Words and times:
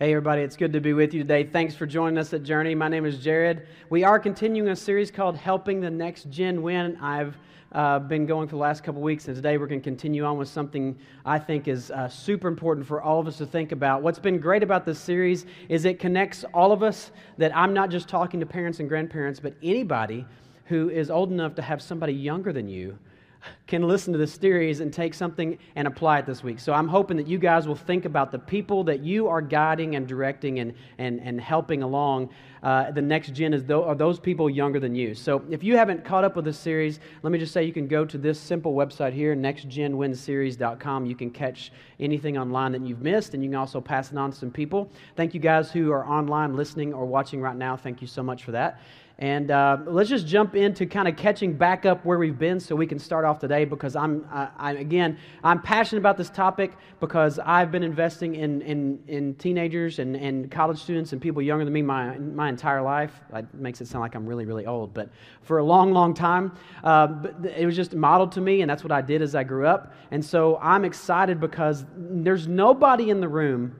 Hey, 0.00 0.12
everybody, 0.12 0.42
it's 0.42 0.54
good 0.54 0.72
to 0.74 0.80
be 0.80 0.92
with 0.92 1.12
you 1.12 1.22
today. 1.22 1.42
Thanks 1.42 1.74
for 1.74 1.84
joining 1.84 2.18
us 2.18 2.32
at 2.32 2.44
Journey. 2.44 2.72
My 2.72 2.86
name 2.86 3.04
is 3.04 3.18
Jared. 3.18 3.66
We 3.90 4.04
are 4.04 4.20
continuing 4.20 4.68
a 4.68 4.76
series 4.76 5.10
called 5.10 5.36
Helping 5.36 5.80
the 5.80 5.90
Next 5.90 6.30
Gen 6.30 6.62
Win. 6.62 6.96
I've 6.98 7.36
uh, 7.72 7.98
been 7.98 8.24
going 8.24 8.46
for 8.46 8.54
the 8.54 8.60
last 8.60 8.84
couple 8.84 9.02
weeks, 9.02 9.26
and 9.26 9.34
today 9.34 9.58
we're 9.58 9.66
going 9.66 9.80
to 9.80 9.84
continue 9.84 10.24
on 10.24 10.38
with 10.38 10.46
something 10.46 10.96
I 11.26 11.40
think 11.40 11.66
is 11.66 11.90
uh, 11.90 12.08
super 12.08 12.46
important 12.46 12.86
for 12.86 13.02
all 13.02 13.18
of 13.18 13.26
us 13.26 13.38
to 13.38 13.46
think 13.46 13.72
about. 13.72 14.00
What's 14.02 14.20
been 14.20 14.38
great 14.38 14.62
about 14.62 14.86
this 14.86 15.00
series 15.00 15.46
is 15.68 15.84
it 15.84 15.98
connects 15.98 16.44
all 16.54 16.70
of 16.70 16.84
us, 16.84 17.10
that 17.36 17.50
I'm 17.56 17.74
not 17.74 17.90
just 17.90 18.08
talking 18.08 18.38
to 18.38 18.46
parents 18.46 18.78
and 18.78 18.88
grandparents, 18.88 19.40
but 19.40 19.54
anybody 19.64 20.24
who 20.66 20.90
is 20.90 21.10
old 21.10 21.32
enough 21.32 21.56
to 21.56 21.62
have 21.62 21.82
somebody 21.82 22.12
younger 22.12 22.52
than 22.52 22.68
you 22.68 22.96
can 23.66 23.82
listen 23.82 24.12
to 24.12 24.18
this 24.18 24.32
series 24.32 24.80
and 24.80 24.92
take 24.92 25.14
something 25.14 25.58
and 25.76 25.86
apply 25.86 26.20
it 26.20 26.26
this 26.26 26.42
week. 26.42 26.58
So 26.58 26.72
I'm 26.72 26.88
hoping 26.88 27.16
that 27.18 27.26
you 27.26 27.38
guys 27.38 27.68
will 27.68 27.76
think 27.76 28.04
about 28.04 28.32
the 28.32 28.38
people 28.38 28.84
that 28.84 29.00
you 29.00 29.28
are 29.28 29.42
guiding 29.42 29.96
and 29.96 30.06
directing 30.06 30.58
and, 30.60 30.74
and, 30.98 31.20
and 31.20 31.40
helping 31.40 31.82
along. 31.82 32.30
Uh, 32.62 32.90
the 32.90 33.02
next 33.02 33.34
gen 33.34 33.54
is 33.54 33.62
th- 33.62 33.72
are 33.72 33.94
those 33.94 34.18
people 34.18 34.50
younger 34.50 34.80
than 34.80 34.94
you. 34.94 35.14
So 35.14 35.44
if 35.50 35.62
you 35.62 35.76
haven't 35.76 36.04
caught 36.04 36.24
up 36.24 36.34
with 36.34 36.44
this 36.44 36.58
series, 36.58 36.98
let 37.22 37.30
me 37.30 37.38
just 37.38 37.52
say 37.52 37.62
you 37.62 37.72
can 37.72 37.86
go 37.86 38.04
to 38.04 38.18
this 38.18 38.40
simple 38.40 38.74
website 38.74 39.12
here, 39.12 39.36
nextgenwinseries.com. 39.36 41.06
You 41.06 41.14
can 41.14 41.30
catch 41.30 41.70
anything 42.00 42.38
online 42.38 42.72
that 42.72 42.82
you've 42.82 43.02
missed, 43.02 43.34
and 43.34 43.44
you 43.44 43.50
can 43.50 43.56
also 43.56 43.80
pass 43.80 44.10
it 44.10 44.18
on 44.18 44.32
to 44.32 44.36
some 44.36 44.50
people. 44.50 44.90
Thank 45.14 45.34
you 45.34 45.40
guys 45.40 45.70
who 45.70 45.92
are 45.92 46.06
online 46.06 46.56
listening 46.56 46.92
or 46.92 47.06
watching 47.06 47.40
right 47.40 47.56
now. 47.56 47.76
Thank 47.76 48.00
you 48.00 48.08
so 48.08 48.22
much 48.22 48.42
for 48.44 48.52
that. 48.52 48.80
And 49.20 49.50
uh, 49.50 49.78
let's 49.84 50.08
just 50.08 50.28
jump 50.28 50.54
into 50.54 50.86
kind 50.86 51.08
of 51.08 51.16
catching 51.16 51.52
back 51.52 51.84
up 51.84 52.04
where 52.04 52.18
we've 52.18 52.38
been 52.38 52.60
so 52.60 52.76
we 52.76 52.86
can 52.86 53.00
start 53.00 53.24
off 53.24 53.40
today 53.40 53.64
because 53.64 53.96
I'm, 53.96 54.24
I, 54.30 54.48
I, 54.56 54.72
again, 54.74 55.18
I'm 55.42 55.60
passionate 55.60 55.98
about 55.98 56.16
this 56.16 56.30
topic 56.30 56.76
because 57.00 57.40
I've 57.40 57.72
been 57.72 57.82
investing 57.82 58.36
in, 58.36 58.62
in, 58.62 59.02
in 59.08 59.34
teenagers 59.34 59.98
and, 59.98 60.14
and 60.14 60.48
college 60.52 60.78
students 60.78 61.12
and 61.12 61.20
people 61.20 61.42
younger 61.42 61.64
than 61.64 61.74
me 61.74 61.82
my, 61.82 62.16
my 62.16 62.48
entire 62.48 62.80
life. 62.80 63.20
It 63.34 63.52
makes 63.54 63.80
it 63.80 63.88
sound 63.88 64.02
like 64.02 64.14
I'm 64.14 64.24
really, 64.24 64.44
really 64.44 64.66
old, 64.66 64.94
but 64.94 65.10
for 65.42 65.58
a 65.58 65.64
long, 65.64 65.92
long 65.92 66.14
time, 66.14 66.56
uh, 66.84 67.08
it 67.56 67.66
was 67.66 67.74
just 67.74 67.94
modeled 67.94 68.30
to 68.32 68.40
me, 68.40 68.60
and 68.60 68.70
that's 68.70 68.84
what 68.84 68.92
I 68.92 69.02
did 69.02 69.20
as 69.20 69.34
I 69.34 69.42
grew 69.42 69.66
up. 69.66 69.94
And 70.12 70.24
so 70.24 70.60
I'm 70.62 70.84
excited 70.84 71.40
because 71.40 71.84
there's 71.96 72.46
nobody 72.46 73.10
in 73.10 73.20
the 73.20 73.28
room 73.28 73.74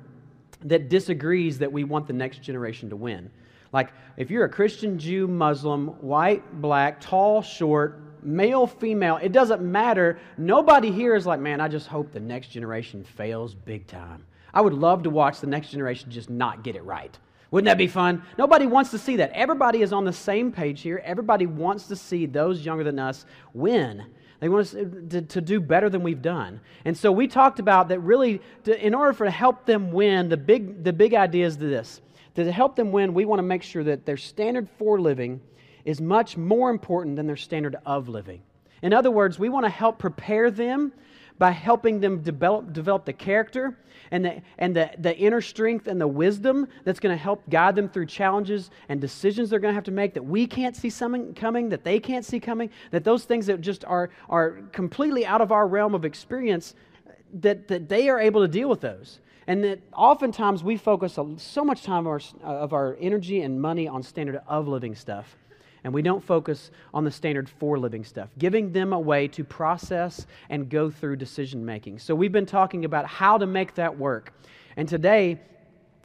that 0.62 0.88
disagrees 0.88 1.58
that 1.58 1.70
we 1.70 1.84
want 1.84 2.08
the 2.08 2.12
next 2.12 2.42
generation 2.42 2.90
to 2.90 2.96
win. 2.96 3.30
Like, 3.72 3.90
if 4.16 4.30
you're 4.30 4.44
a 4.44 4.48
Christian, 4.48 4.98
Jew, 4.98 5.26
Muslim, 5.26 5.88
white, 6.00 6.60
black, 6.60 7.00
tall, 7.00 7.42
short, 7.42 8.00
male, 8.22 8.66
female, 8.66 9.18
it 9.18 9.32
doesn't 9.32 9.62
matter. 9.62 10.18
Nobody 10.36 10.90
here 10.90 11.14
is 11.14 11.26
like, 11.26 11.40
man, 11.40 11.60
I 11.60 11.68
just 11.68 11.86
hope 11.86 12.12
the 12.12 12.20
next 12.20 12.48
generation 12.48 13.04
fails 13.04 13.54
big 13.54 13.86
time. 13.86 14.24
I 14.52 14.60
would 14.60 14.72
love 14.72 15.02
to 15.02 15.10
watch 15.10 15.40
the 15.40 15.46
next 15.46 15.70
generation 15.70 16.10
just 16.10 16.30
not 16.30 16.62
get 16.62 16.76
it 16.76 16.84
right. 16.84 17.16
Wouldn't 17.50 17.66
that 17.66 17.78
be 17.78 17.86
fun? 17.86 18.22
Nobody 18.36 18.66
wants 18.66 18.90
to 18.90 18.98
see 18.98 19.16
that. 19.16 19.30
Everybody 19.32 19.82
is 19.82 19.92
on 19.92 20.04
the 20.04 20.12
same 20.12 20.52
page 20.52 20.82
here. 20.82 21.00
Everybody 21.04 21.46
wants 21.46 21.86
to 21.88 21.96
see 21.96 22.26
those 22.26 22.64
younger 22.64 22.84
than 22.84 22.98
us 22.98 23.24
win. 23.54 24.04
They 24.40 24.48
want 24.48 24.66
us 24.66 24.70
to, 24.72 25.22
to, 25.22 25.40
do 25.40 25.58
better 25.58 25.90
than 25.90 26.02
we've 26.02 26.22
done. 26.22 26.60
And 26.84 26.96
so 26.96 27.10
we 27.10 27.26
talked 27.26 27.58
about 27.58 27.88
that 27.88 28.00
really, 28.00 28.40
to, 28.64 28.86
in 28.86 28.94
order 28.94 29.12
for 29.12 29.24
to 29.24 29.30
help 29.30 29.66
them 29.66 29.90
win, 29.90 30.28
the 30.28 30.36
big, 30.36 30.84
the 30.84 30.92
big 30.92 31.14
idea 31.14 31.46
is 31.46 31.56
this 31.56 32.00
to 32.44 32.52
help 32.52 32.76
them 32.76 32.92
win, 32.92 33.14
we 33.14 33.24
want 33.24 33.38
to 33.38 33.44
make 33.44 33.62
sure 33.62 33.84
that 33.84 34.06
their 34.06 34.16
standard 34.16 34.68
for 34.78 35.00
living 35.00 35.40
is 35.84 36.00
much 36.00 36.36
more 36.36 36.70
important 36.70 37.16
than 37.16 37.26
their 37.26 37.36
standard 37.36 37.76
of 37.86 38.08
living. 38.08 38.42
In 38.82 38.92
other 38.92 39.10
words, 39.10 39.38
we 39.38 39.48
want 39.48 39.64
to 39.64 39.70
help 39.70 39.98
prepare 39.98 40.50
them 40.50 40.92
by 41.38 41.50
helping 41.52 42.00
them 42.00 42.20
develop, 42.22 42.72
develop 42.72 43.04
the 43.04 43.12
character 43.12 43.78
and, 44.10 44.24
the, 44.24 44.42
and 44.58 44.74
the, 44.74 44.90
the 44.98 45.16
inner 45.16 45.40
strength 45.40 45.86
and 45.86 46.00
the 46.00 46.06
wisdom 46.06 46.66
that's 46.84 46.98
going 46.98 47.16
to 47.16 47.22
help 47.22 47.48
guide 47.48 47.76
them 47.76 47.88
through 47.88 48.06
challenges 48.06 48.70
and 48.88 49.00
decisions 49.00 49.48
they're 49.48 49.60
going 49.60 49.72
to 49.72 49.76
have 49.76 49.84
to 49.84 49.92
make 49.92 50.14
that 50.14 50.24
we 50.24 50.46
can't 50.46 50.74
see 50.74 50.90
something 50.90 51.34
coming, 51.34 51.68
that 51.68 51.84
they 51.84 52.00
can't 52.00 52.24
see 52.24 52.40
coming, 52.40 52.70
that 52.90 53.04
those 53.04 53.24
things 53.24 53.46
that 53.46 53.60
just 53.60 53.84
are, 53.84 54.10
are 54.28 54.62
completely 54.72 55.24
out 55.24 55.40
of 55.40 55.52
our 55.52 55.68
realm 55.68 55.94
of 55.94 56.04
experience, 56.04 56.74
that, 57.34 57.68
that 57.68 57.88
they 57.88 58.08
are 58.08 58.18
able 58.18 58.40
to 58.40 58.48
deal 58.48 58.68
with 58.68 58.80
those. 58.80 59.20
And 59.48 59.64
that 59.64 59.80
oftentimes 59.94 60.62
we 60.62 60.76
focus 60.76 61.18
so 61.38 61.64
much 61.64 61.82
time 61.82 62.06
of 62.06 62.08
our, 62.08 62.20
uh, 62.44 62.58
of 62.58 62.74
our 62.74 62.98
energy 63.00 63.40
and 63.40 63.58
money 63.58 63.88
on 63.88 64.02
standard 64.02 64.42
of 64.46 64.68
living 64.68 64.94
stuff. 64.94 65.36
And 65.84 65.94
we 65.94 66.02
don't 66.02 66.22
focus 66.22 66.70
on 66.92 67.04
the 67.04 67.10
standard 67.10 67.48
for 67.48 67.78
living 67.78 68.04
stuff, 68.04 68.28
giving 68.38 68.72
them 68.72 68.92
a 68.92 69.00
way 69.00 69.26
to 69.28 69.44
process 69.44 70.26
and 70.50 70.68
go 70.68 70.90
through 70.90 71.16
decision 71.16 71.64
making. 71.64 71.98
So 71.98 72.14
we've 72.14 72.30
been 72.30 72.44
talking 72.44 72.84
about 72.84 73.06
how 73.06 73.38
to 73.38 73.46
make 73.46 73.74
that 73.76 73.96
work. 73.96 74.34
And 74.76 74.86
today, 74.86 75.40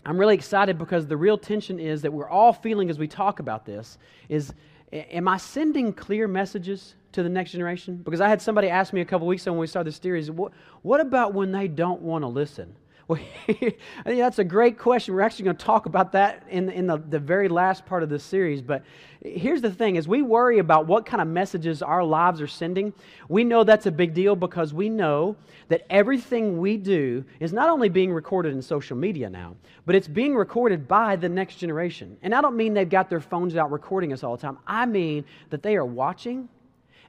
I'm 0.05 0.17
really 0.17 0.35
excited 0.35 0.77
because 0.77 1.05
the 1.05 1.17
real 1.17 1.37
tension 1.37 1.79
is 1.79 2.01
that 2.03 2.13
we're 2.13 2.29
all 2.29 2.53
feeling 2.53 2.89
as 2.89 2.97
we 2.97 3.09
talk 3.09 3.39
about 3.39 3.65
this 3.65 3.97
is 4.29 4.53
am 4.93 5.27
I 5.27 5.35
sending 5.35 5.91
clear 5.91 6.29
messages 6.29 6.95
to 7.11 7.23
the 7.23 7.29
next 7.29 7.51
generation? 7.51 7.97
Because 7.97 8.21
I 8.21 8.29
had 8.29 8.41
somebody 8.41 8.69
ask 8.69 8.93
me 8.93 9.01
a 9.01 9.05
couple 9.05 9.27
weeks 9.27 9.41
ago 9.41 9.51
when 9.51 9.59
we 9.59 9.67
started 9.67 9.91
this 9.91 9.99
series, 10.01 10.31
what, 10.31 10.53
what 10.81 11.01
about 11.01 11.33
when 11.33 11.51
they 11.51 11.67
don't 11.67 12.01
want 12.01 12.23
to 12.23 12.27
listen? 12.29 12.73
Well, 13.07 13.19
that's 14.05 14.39
a 14.39 14.43
great 14.43 14.77
question. 14.77 15.13
We're 15.13 15.21
actually 15.21 15.45
going 15.45 15.57
to 15.57 15.65
talk 15.65 15.85
about 15.85 16.13
that 16.13 16.43
in, 16.49 16.69
in 16.69 16.87
the, 16.87 16.97
the 16.97 17.19
very 17.19 17.49
last 17.49 17.85
part 17.85 18.01
of 18.01 18.09
this 18.09 18.23
series. 18.23 18.61
But 18.61 18.83
here's 19.21 19.61
the 19.61 19.71
thing 19.71 19.97
as 19.97 20.07
we 20.07 20.21
worry 20.21 20.59
about 20.59 20.87
what 20.87 21.05
kind 21.05 21.21
of 21.21 21.27
messages 21.27 21.81
our 21.81 22.03
lives 22.03 22.39
are 22.39 22.47
sending, 22.47 22.93
we 23.27 23.43
know 23.43 23.63
that's 23.63 23.85
a 23.87 23.91
big 23.91 24.13
deal 24.13 24.35
because 24.35 24.73
we 24.73 24.89
know 24.89 25.35
that 25.67 25.85
everything 25.89 26.59
we 26.59 26.77
do 26.77 27.25
is 27.39 27.51
not 27.51 27.69
only 27.69 27.89
being 27.89 28.13
recorded 28.13 28.53
in 28.53 28.61
social 28.61 28.95
media 28.95 29.29
now, 29.29 29.55
but 29.85 29.95
it's 29.95 30.07
being 30.07 30.35
recorded 30.35 30.87
by 30.87 31.15
the 31.17 31.29
next 31.29 31.57
generation. 31.57 32.17
And 32.21 32.33
I 32.33 32.41
don't 32.41 32.55
mean 32.55 32.73
they've 32.73 32.89
got 32.89 33.09
their 33.09 33.21
phones 33.21 33.55
out 33.57 33.71
recording 33.71 34.13
us 34.13 34.23
all 34.23 34.37
the 34.37 34.41
time. 34.41 34.57
I 34.65 34.85
mean 34.85 35.25
that 35.49 35.61
they 35.61 35.75
are 35.75 35.85
watching 35.85 36.47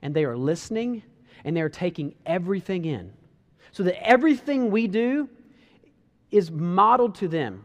and 0.02 0.14
they 0.14 0.24
are 0.24 0.36
listening 0.36 1.04
and 1.44 1.56
they're 1.56 1.68
taking 1.68 2.14
everything 2.26 2.84
in. 2.84 3.12
So 3.70 3.82
that 3.84 4.06
everything 4.06 4.70
we 4.70 4.86
do 4.86 5.28
is 6.34 6.50
modeled 6.50 7.14
to 7.16 7.28
them, 7.28 7.64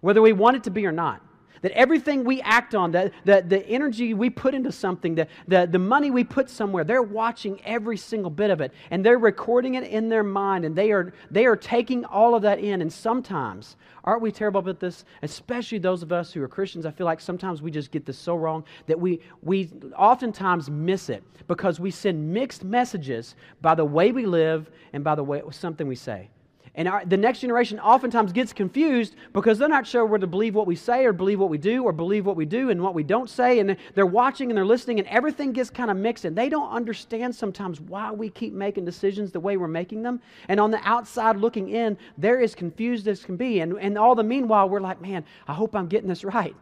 whether 0.00 0.22
we 0.22 0.32
want 0.32 0.56
it 0.56 0.64
to 0.64 0.70
be 0.70 0.86
or 0.86 0.92
not. 0.92 1.22
That 1.62 1.72
everything 1.72 2.24
we 2.24 2.40
act 2.42 2.74
on, 2.74 2.92
that, 2.92 3.12
that 3.24 3.48
the 3.48 3.66
energy 3.66 4.14
we 4.14 4.30
put 4.30 4.54
into 4.54 4.70
something, 4.70 5.14
the, 5.14 5.26
the, 5.48 5.66
the 5.66 5.78
money 5.78 6.10
we 6.10 6.22
put 6.22 6.48
somewhere, 6.50 6.84
they're 6.84 7.02
watching 7.02 7.60
every 7.64 7.96
single 7.96 8.30
bit 8.30 8.50
of 8.50 8.60
it. 8.60 8.72
And 8.90 9.04
they're 9.04 9.18
recording 9.18 9.74
it 9.74 9.84
in 9.84 10.08
their 10.08 10.22
mind. 10.22 10.64
And 10.64 10.76
they 10.76 10.92
are, 10.92 11.12
they 11.30 11.46
are 11.46 11.56
taking 11.56 12.04
all 12.04 12.34
of 12.34 12.42
that 12.42 12.60
in. 12.60 12.82
And 12.82 12.92
sometimes, 12.92 13.76
aren't 14.04 14.22
we 14.22 14.30
terrible 14.30 14.60
about 14.60 14.80
this? 14.80 15.04
Especially 15.22 15.78
those 15.78 16.02
of 16.02 16.12
us 16.12 16.30
who 16.30 16.42
are 16.42 16.48
Christians. 16.48 16.84
I 16.86 16.90
feel 16.90 17.06
like 17.06 17.20
sometimes 17.20 17.62
we 17.62 17.70
just 17.70 17.90
get 17.90 18.04
this 18.04 18.18
so 18.18 18.36
wrong 18.36 18.62
that 18.86 19.00
we, 19.00 19.20
we 19.42 19.70
oftentimes 19.96 20.70
miss 20.70 21.08
it 21.08 21.24
because 21.48 21.80
we 21.80 21.90
send 21.90 22.32
mixed 22.32 22.64
messages 22.64 23.34
by 23.62 23.74
the 23.74 23.84
way 23.84 24.12
we 24.12 24.26
live 24.26 24.70
and 24.92 25.02
by 25.02 25.14
the 25.14 25.24
way 25.24 25.42
something 25.50 25.88
we 25.88 25.96
say. 25.96 26.28
And 26.76 26.88
our, 26.88 27.04
the 27.06 27.16
next 27.16 27.40
generation 27.40 27.80
oftentimes 27.80 28.32
gets 28.32 28.52
confused 28.52 29.16
because 29.32 29.58
they're 29.58 29.66
not 29.66 29.86
sure 29.86 30.04
whether 30.04 30.20
to 30.20 30.26
believe 30.26 30.54
what 30.54 30.66
we 30.66 30.76
say 30.76 31.06
or 31.06 31.14
believe 31.14 31.40
what 31.40 31.48
we 31.48 31.56
do 31.56 31.82
or 31.82 31.92
believe 31.92 32.26
what 32.26 32.36
we 32.36 32.44
do 32.44 32.68
and 32.68 32.82
what 32.82 32.92
we 32.92 33.02
don't 33.02 33.30
say. 33.30 33.58
And 33.60 33.78
they're 33.94 34.04
watching 34.04 34.50
and 34.50 34.58
they're 34.58 34.66
listening, 34.66 34.98
and 34.98 35.08
everything 35.08 35.52
gets 35.52 35.70
kind 35.70 35.90
of 35.90 35.96
mixed. 35.96 36.26
And 36.26 36.36
they 36.36 36.50
don't 36.50 36.70
understand 36.70 37.34
sometimes 37.34 37.80
why 37.80 38.12
we 38.12 38.28
keep 38.28 38.52
making 38.52 38.84
decisions 38.84 39.32
the 39.32 39.40
way 39.40 39.56
we're 39.56 39.68
making 39.68 40.02
them. 40.02 40.20
And 40.48 40.60
on 40.60 40.70
the 40.70 40.80
outside 40.86 41.38
looking 41.38 41.70
in, 41.70 41.96
they're 42.18 42.42
as 42.42 42.54
confused 42.54 43.08
as 43.08 43.24
can 43.24 43.36
be. 43.36 43.60
And, 43.60 43.78
and 43.80 43.96
all 43.96 44.14
the 44.14 44.22
meanwhile, 44.22 44.68
we're 44.68 44.80
like, 44.80 45.00
man, 45.00 45.24
I 45.48 45.54
hope 45.54 45.74
I'm 45.74 45.88
getting 45.88 46.08
this 46.08 46.24
right. 46.24 46.54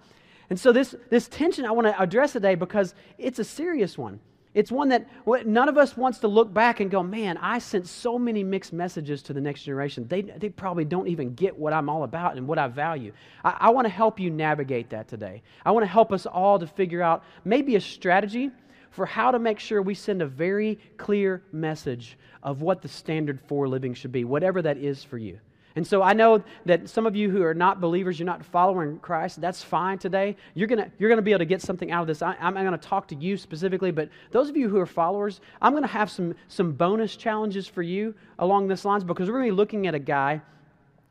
And 0.48 0.60
so, 0.60 0.72
this, 0.72 0.94
this 1.10 1.26
tension 1.26 1.64
I 1.64 1.72
want 1.72 1.88
to 1.88 2.00
address 2.00 2.32
today 2.32 2.54
because 2.54 2.94
it's 3.18 3.40
a 3.40 3.44
serious 3.44 3.98
one. 3.98 4.20
It's 4.54 4.70
one 4.70 4.88
that 4.90 5.08
none 5.46 5.68
of 5.68 5.76
us 5.76 5.96
wants 5.96 6.20
to 6.20 6.28
look 6.28 6.54
back 6.54 6.78
and 6.78 6.88
go, 6.88 7.02
man, 7.02 7.36
I 7.38 7.58
sent 7.58 7.88
so 7.88 8.18
many 8.18 8.44
mixed 8.44 8.72
messages 8.72 9.20
to 9.24 9.32
the 9.32 9.40
next 9.40 9.64
generation. 9.64 10.06
They, 10.06 10.22
they 10.22 10.48
probably 10.48 10.84
don't 10.84 11.08
even 11.08 11.34
get 11.34 11.58
what 11.58 11.72
I'm 11.72 11.88
all 11.88 12.04
about 12.04 12.36
and 12.36 12.46
what 12.46 12.58
I 12.58 12.68
value. 12.68 13.12
I, 13.42 13.56
I 13.58 13.70
want 13.70 13.86
to 13.86 13.92
help 13.92 14.20
you 14.20 14.30
navigate 14.30 14.90
that 14.90 15.08
today. 15.08 15.42
I 15.66 15.72
want 15.72 15.82
to 15.82 15.90
help 15.90 16.12
us 16.12 16.24
all 16.24 16.60
to 16.60 16.68
figure 16.68 17.02
out 17.02 17.24
maybe 17.44 17.74
a 17.74 17.80
strategy 17.80 18.52
for 18.92 19.06
how 19.06 19.32
to 19.32 19.40
make 19.40 19.58
sure 19.58 19.82
we 19.82 19.94
send 19.94 20.22
a 20.22 20.26
very 20.26 20.78
clear 20.98 21.42
message 21.50 22.16
of 22.44 22.62
what 22.62 22.80
the 22.80 22.86
standard 22.88 23.40
for 23.48 23.66
living 23.66 23.92
should 23.92 24.12
be, 24.12 24.24
whatever 24.24 24.62
that 24.62 24.76
is 24.76 25.02
for 25.02 25.18
you. 25.18 25.40
And 25.76 25.84
so 25.84 26.02
I 26.02 26.12
know 26.12 26.42
that 26.66 26.88
some 26.88 27.04
of 27.04 27.16
you 27.16 27.30
who 27.30 27.42
are 27.42 27.54
not 27.54 27.80
believers, 27.80 28.18
you're 28.18 28.26
not 28.26 28.44
following 28.44 28.98
Christ, 29.00 29.40
that's 29.40 29.62
fine 29.62 29.98
today. 29.98 30.36
You're 30.54 30.68
going 30.68 30.90
you're 30.98 31.08
gonna 31.10 31.22
be 31.22 31.32
able 31.32 31.40
to 31.40 31.44
get 31.46 31.62
something 31.62 31.90
out 31.90 32.02
of 32.02 32.06
this. 32.06 32.22
I, 32.22 32.36
am 32.40 32.54
going 32.54 32.70
to 32.70 32.78
talk 32.78 33.08
to 33.08 33.16
you 33.16 33.36
specifically, 33.36 33.90
but 33.90 34.08
those 34.30 34.48
of 34.48 34.56
you 34.56 34.68
who 34.68 34.78
are 34.78 34.86
followers, 34.86 35.40
I'm 35.60 35.72
going 35.72 35.82
to 35.82 35.88
have 35.88 36.10
some, 36.10 36.34
some 36.46 36.72
bonus 36.72 37.16
challenges 37.16 37.66
for 37.66 37.82
you 37.82 38.14
along 38.38 38.68
this 38.68 38.84
lines 38.84 39.02
because 39.02 39.28
we're 39.28 39.38
going 39.38 39.48
to 39.48 39.52
be 39.52 39.56
looking 39.56 39.86
at 39.88 39.94
a 39.94 39.98
guy 39.98 40.40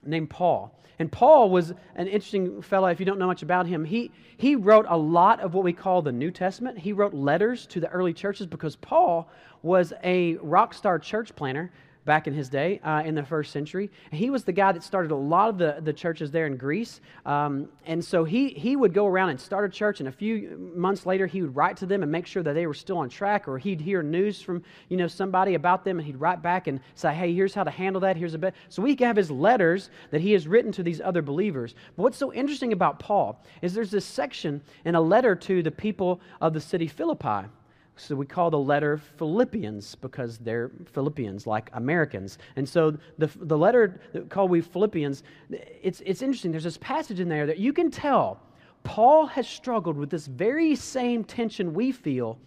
named 0.06 0.30
Paul. 0.30 0.74
And 1.00 1.12
Paul 1.12 1.50
was 1.50 1.74
an 1.96 2.08
interesting 2.08 2.62
fellow, 2.62 2.88
if 2.88 3.00
you 3.00 3.06
don't 3.06 3.20
know 3.20 3.28
much 3.28 3.44
about 3.44 3.66
him. 3.68 3.84
He, 3.84 4.12
he 4.38 4.56
wrote 4.56 4.86
a 4.88 4.98
lot 4.98 5.40
of 5.40 5.54
what 5.54 5.64
we 5.64 5.74
call 5.74 6.02
the 6.02 6.12
New 6.12 6.32
Testament. 6.32 6.78
He 6.78 6.94
wrote 6.94 7.14
letters 7.14 7.66
to 7.68 7.80
the 7.80 7.90
early 7.90 8.14
churches 8.14 8.46
because 8.46 8.76
Paul 8.76 9.28
was 9.64 9.92
a 10.04 10.36
rock 10.36 10.74
star 10.74 11.00
church 11.00 11.36
planner 11.36 11.72
back 12.06 12.28
in 12.28 12.34
his 12.34 12.50
day 12.50 12.80
uh, 12.84 13.02
in 13.06 13.16
the 13.16 13.24
first 13.24 13.52
century. 13.52 13.90
He 14.12 14.30
was 14.30 14.44
the 14.44 14.52
guy 14.52 14.72
that 14.72 14.84
started 14.84 15.12
a 15.12 15.16
lot 15.16 15.50
of 15.50 15.58
the, 15.58 15.78
the 15.82 15.94
churches 15.94 16.32
there 16.32 16.48
in 16.48 16.58
Greece. 16.58 17.02
Um, 17.26 17.70
and 17.86 18.04
so 18.04 18.24
he, 18.24 18.50
he 18.50 18.76
would 18.76 18.94
go 18.94 19.08
around 19.08 19.30
and 19.30 19.40
start 19.40 19.66
a 19.66 19.70
church, 19.70 20.00
and 20.00 20.10
a 20.10 20.12
few 20.12 20.72
months 20.76 21.06
later, 21.06 21.28
he 21.28 21.42
would 21.42 21.56
write 21.56 21.78
to 21.78 21.86
them 21.86 22.04
and 22.04 22.12
make 22.12 22.26
sure 22.26 22.44
that 22.44 22.54
they 22.54 22.68
were 22.68 22.74
still 22.74 22.98
on 22.98 23.10
track, 23.10 23.48
or 23.48 23.58
he'd 23.58 23.82
hear 23.82 24.04
news 24.04 24.42
from 24.42 24.64
you 24.90 24.98
know 24.98 25.08
somebody 25.08 25.56
about 25.56 25.84
them, 25.86 26.00
and 26.00 26.06
he'd 26.06 26.18
write 26.18 26.42
back 26.42 26.68
and 26.68 26.80
say, 26.96 27.14
hey, 27.14 27.34
here's 27.34 27.54
how 27.54 27.64
to 27.64 27.72
handle 27.72 28.02
that, 28.02 28.18
here's 28.18 28.34
a 28.34 28.38
bit. 28.38 28.54
So 28.70 28.82
we 28.82 28.96
have 29.00 29.16
his 29.16 29.32
letters 29.32 29.90
that 30.12 30.22
he 30.22 30.34
has 30.34 30.48
written 30.48 30.72
to 30.74 30.84
these 30.84 31.02
other 31.02 31.22
believers. 31.22 31.76
But 31.96 32.04
what's 32.04 32.18
so 32.18 32.34
interesting 32.34 32.74
about 32.74 33.00
Paul 33.00 33.44
is 33.62 33.74
there's 33.74 33.92
this 33.92 34.06
section 34.06 34.62
in 34.86 34.96
a 34.96 35.02
letter 35.02 35.36
to 35.36 35.64
the 35.64 35.72
people 35.72 36.22
of 36.42 36.54
the 36.54 36.62
city 36.62 36.88
Philippi. 36.88 37.48
So 37.96 38.16
we 38.16 38.26
call 38.26 38.50
the 38.50 38.60
letter 38.60 38.98
Philippians 38.98 39.96
because 39.96 40.40
they're 40.40 40.72
Philippians, 40.94 41.46
like 41.46 41.70
Americans. 41.74 42.40
And 42.56 42.68
so 42.68 42.98
the, 43.18 43.30
the 43.36 43.58
letter 43.58 44.02
called 44.30 44.50
we 44.50 44.62
Philippians, 44.62 45.24
it's, 45.50 46.02
it's 46.06 46.22
interesting. 46.22 46.52
There's 46.52 46.64
this 46.64 46.78
passage 46.78 47.20
in 47.20 47.30
there 47.30 47.46
that 47.46 47.60
you 47.60 47.72
can 47.72 47.92
tell 47.92 48.40
Paul 48.84 49.28
has 49.28 49.48
struggled 49.48 49.96
with 49.96 50.10
this 50.10 50.26
very 50.28 50.76
same 50.76 51.24
tension 51.24 51.74
we 51.74 51.92
feel 51.92 52.40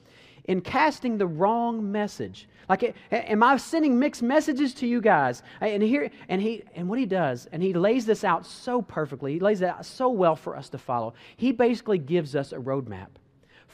in 0.47 0.61
casting 0.61 1.17
the 1.17 1.27
wrong 1.27 1.91
message. 1.91 2.49
Like, 2.69 2.95
am 3.11 3.43
I 3.43 3.57
sending 3.57 3.99
mixed 3.99 4.23
messages 4.23 4.75
to 4.75 4.87
you 4.87 5.01
guys? 5.01 5.43
And 5.61 5.83
here, 5.83 6.11
and 6.29 6.43
he, 6.43 6.65
and 6.75 6.89
what 6.89 6.99
he 6.99 7.07
does, 7.07 7.47
and 7.53 7.63
he 7.63 7.73
lays 7.73 8.05
this 8.05 8.25
out 8.25 8.45
so 8.45 8.83
perfectly. 8.83 9.35
He 9.35 9.41
lays 9.41 9.61
it 9.61 9.69
out 9.69 9.87
so 9.87 10.09
well 10.09 10.37
for 10.37 10.57
us 10.57 10.69
to 10.71 10.79
follow. 10.79 11.15
He 11.37 11.53
basically 11.53 11.99
gives 11.99 12.35
us 12.35 12.53
a 12.53 12.57
roadmap 12.57 13.09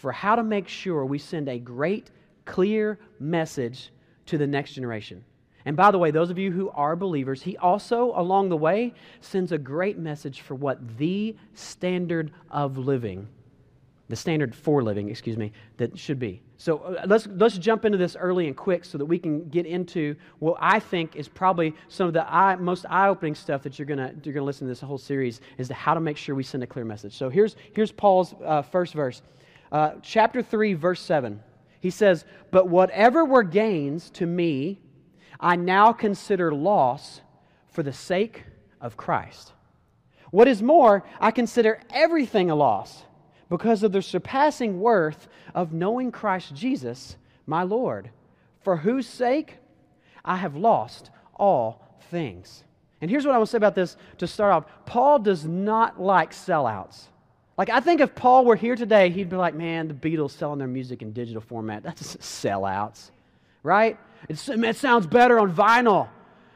for 0.03 0.11
how 0.11 0.35
to 0.35 0.43
make 0.43 0.67
sure 0.67 1.07
we 1.07 1.17
send 1.17 1.49
a 1.49 1.61
great, 1.61 2.11
clear 2.45 2.99
message 3.21 3.93
to 4.27 4.37
the 4.37 4.47
next 4.49 4.73
generation. 4.73 5.25
And 5.65 5.77
by 5.77 5.93
the 5.93 5.99
way, 5.99 6.11
those 6.11 6.29
of 6.29 6.39
you 6.41 6.51
who 6.51 6.71
are 6.71 6.97
believers, 6.97 7.41
he 7.41 7.57
also, 7.57 8.13
along 8.17 8.49
the 8.49 8.57
way, 8.57 8.95
sends 9.21 9.53
a 9.53 9.59
great 9.59 9.99
message 9.99 10.41
for 10.41 10.57
what 10.57 10.99
the 10.99 11.37
standard 11.55 12.33
of 12.51 12.79
living, 12.79 13.29
the 14.09 14.17
standard 14.17 14.57
for 14.57 14.83
living, 14.83 15.09
excuse 15.09 15.37
me, 15.37 15.53
that 15.77 15.97
should 15.97 16.19
be. 16.19 16.43
So 16.57 16.79
uh, 16.79 17.05
let's, 17.07 17.29
let's 17.29 17.57
jump 17.57 17.85
into 17.85 17.97
this 17.97 18.17
early 18.17 18.49
and 18.49 18.57
quick 18.57 18.85
so 18.85 18.99
that 18.99 19.05
we 19.05 19.21
can 19.21 19.49
get 19.51 19.67
into 19.67 20.17
what 20.41 20.57
I 20.59 20.81
think 20.81 21.15
is 21.15 21.29
probably 21.29 21.77
some 21.87 22.09
of 22.09 22.13
the 22.13 22.29
eye, 22.29 22.57
most 22.57 22.87
eye 22.91 23.07
opening 23.07 23.37
stuff 23.37 23.63
that 23.63 23.79
you're 23.79 23.87
going 23.87 24.21
you're 24.25 24.35
gonna 24.35 24.45
listen 24.45 24.67
to 24.67 24.73
this 24.73 24.81
whole 24.81 24.99
series 24.99 25.41
is 25.59 25.69
to 25.69 25.75
how 25.75 25.95
to 25.95 26.01
make 26.01 26.17
sure 26.17 26.35
we 26.35 26.43
send 26.43 26.65
a 26.65 26.67
clear 26.67 26.85
message. 26.85 27.17
So 27.17 27.31
here's, 27.31 27.55
here's 27.73 27.93
Paul's 27.93 28.35
uh, 28.45 28.63
first 28.63 28.95
verse. 28.95 29.23
Uh, 29.73 29.95
chapter 30.03 30.43
3, 30.43 30.75
verse 30.75 31.01
7. 31.01 31.43
He 31.81 31.89
says, 31.91 32.27
But 32.51 32.69
whatever 32.69 33.25
were 33.25 33.43
gains 33.43 34.11
to 34.11 34.27
me, 34.27 34.79
I 35.41 35.57
now 35.57 35.93
consider 35.93 36.55
loss 36.55 37.23
for 37.69 37.83
the 37.83 37.93
sake 37.93 38.45
of 38.83 38.99
Christ. 38.99 39.53
What 40.31 40.47
is 40.47 40.63
more, 40.63 41.05
I 41.19 41.31
consider 41.31 41.81
everything 41.91 42.51
a 42.51 42.55
loss 42.55 43.03
because 43.49 43.83
of 43.83 43.93
the 43.93 44.03
surpassing 44.03 44.79
worth 44.79 45.27
of 45.55 45.73
knowing 45.73 46.13
Christ 46.13 46.55
Jesus, 46.55 47.17
my 47.47 47.63
Lord, 47.63 48.11
for 48.61 48.77
whose 48.77 49.07
sake 49.07 49.57
I 50.25 50.37
have 50.37 50.55
lost 50.55 51.11
all 51.35 51.99
things. 52.11 52.63
And 53.01 53.11
here's 53.11 53.27
what 53.27 53.35
I 53.35 53.39
want 53.39 53.49
to 53.49 53.53
say 53.53 53.57
about 53.57 53.75
this 53.75 53.97
to 54.19 54.27
start 54.27 54.53
off 54.53 54.87
Paul 54.87 55.19
does 55.19 55.45
not 55.45 56.01
like 56.01 56.33
sellouts. 56.33 57.09
Like, 57.59 57.69
I 57.69 57.81
think 57.81 58.01
if 58.01 58.15
Paul 58.15 58.45
were 58.45 58.57
here 58.57 58.77
today, 58.77 59.11
he'd 59.11 59.29
be 59.29 59.37
like, 59.37 59.55
man, 59.55 59.89
the 59.89 59.95
Beatles 59.95 60.31
selling 60.31 60.59
their 60.59 60.69
music 60.69 61.03
in 61.03 61.13
digital 61.13 61.43
format. 61.43 61.83
That's 61.83 62.17
sellouts, 62.17 63.11
right? 63.63 63.99
It's, 64.29 64.49
it 64.49 64.77
sounds 64.77 65.07
better 65.07 65.39
on 65.39 65.53
vinyl. 65.53 66.09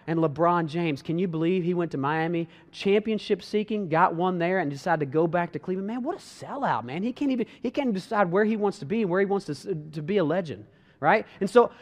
And 0.09 0.21
LeBron 0.21 0.69
James, 0.69 1.03
can 1.03 1.19
you 1.19 1.27
believe 1.27 1.65
he 1.65 1.75
went 1.75 1.91
to 1.91 1.99
Miami, 1.99 2.49
championship 2.71 3.43
seeking, 3.43 3.89
got 3.89 4.15
one 4.15 4.39
there, 4.39 4.61
and 4.61 4.71
decided 4.71 5.01
to 5.01 5.07
go 5.07 5.27
back 5.27 5.53
to 5.53 5.59
Cleveland? 5.59 5.89
Man, 5.89 6.03
what 6.03 6.17
a 6.17 6.21
sellout, 6.21 6.85
man. 6.85 7.03
He 7.03 7.13
can't 7.13 7.33
even 7.33 7.47
he 7.61 7.73
can't 7.73 7.93
decide 7.93 8.31
where 8.31 8.45
he 8.45 8.57
wants 8.57 8.79
to 8.79 8.85
be 8.85 9.03
and 9.03 9.11
where 9.11 9.19
he 9.19 9.27
wants 9.27 9.47
to, 9.47 9.75
to 9.75 10.03
be 10.03 10.19
a 10.19 10.25
legend, 10.25 10.65
right? 11.01 11.27
And 11.41 11.51
so 11.51 11.73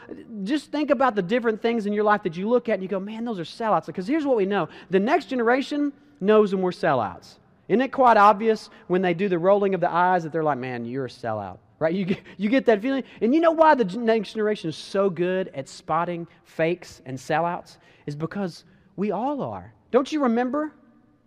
just 0.42 0.72
think 0.72 0.90
about 0.90 1.14
the 1.14 1.22
different 1.22 1.60
things 1.60 1.84
in 1.84 1.92
your 1.92 2.04
life 2.04 2.22
that 2.22 2.34
you 2.34 2.48
look 2.48 2.70
at 2.70 2.74
and 2.74 2.82
you 2.82 2.88
go, 2.88 2.98
man, 2.98 3.26
those 3.26 3.38
are 3.38 3.44
sellouts. 3.44 3.86
Because 3.86 4.06
here's 4.06 4.24
what 4.24 4.38
we 4.38 4.46
know 4.46 4.70
the 4.88 5.00
next 5.00 5.26
generation 5.26 5.92
knows 6.18 6.54
when 6.54 6.62
we're 6.62 6.70
sellouts. 6.70 7.34
Isn't 7.68 7.80
it 7.80 7.92
quite 7.92 8.16
obvious 8.16 8.68
when 8.88 9.00
they 9.02 9.14
do 9.14 9.28
the 9.28 9.38
rolling 9.38 9.74
of 9.74 9.80
the 9.80 9.90
eyes 9.90 10.22
that 10.24 10.32
they're 10.32 10.44
like, 10.44 10.58
man, 10.58 10.84
you're 10.84 11.06
a 11.06 11.08
sellout, 11.08 11.58
right? 11.78 11.94
You 11.94 12.04
get, 12.04 12.20
you 12.36 12.50
get 12.50 12.66
that 12.66 12.82
feeling. 12.82 13.04
And 13.22 13.34
you 13.34 13.40
know 13.40 13.52
why 13.52 13.74
the 13.74 13.84
next 13.84 14.32
generation 14.32 14.68
is 14.68 14.76
so 14.76 15.08
good 15.08 15.50
at 15.54 15.68
spotting 15.68 16.26
fakes 16.44 17.00
and 17.06 17.16
sellouts? 17.16 17.78
Is 18.06 18.14
because 18.14 18.64
we 18.96 19.12
all 19.12 19.42
are. 19.42 19.72
Don't 19.90 20.12
you 20.12 20.22
remember? 20.22 20.72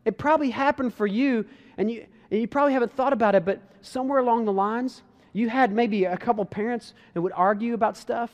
It 0.05 0.17
probably 0.17 0.51
happened 0.51 0.93
for 0.93 1.07
you, 1.07 1.45
and 1.77 1.89
you, 1.89 2.05
and 2.29 2.39
you 2.39 2.47
probably 2.47 2.73
haven't 2.73 2.93
thought 2.93 3.13
about 3.13 3.33
it, 3.33 3.43
but 3.43 3.59
somewhere 3.81 4.19
along 4.19 4.45
the 4.45 4.53
lines, 4.53 5.01
you 5.33 5.49
had 5.49 5.71
maybe 5.71 6.05
a 6.05 6.17
couple 6.17 6.45
parents 6.45 6.93
that 7.13 7.21
would 7.21 7.33
argue 7.33 7.73
about 7.73 7.97
stuff, 7.97 8.31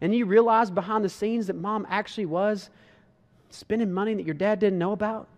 and 0.00 0.14
you 0.14 0.24
realized 0.24 0.74
behind 0.74 1.04
the 1.04 1.08
scenes 1.08 1.46
that 1.46 1.56
mom 1.56 1.86
actually 1.90 2.26
was 2.26 2.70
spending 3.50 3.92
money 3.92 4.14
that 4.14 4.24
your 4.24 4.34
dad 4.34 4.58
didn't 4.58 4.78
know 4.78 4.92
about 4.92 5.28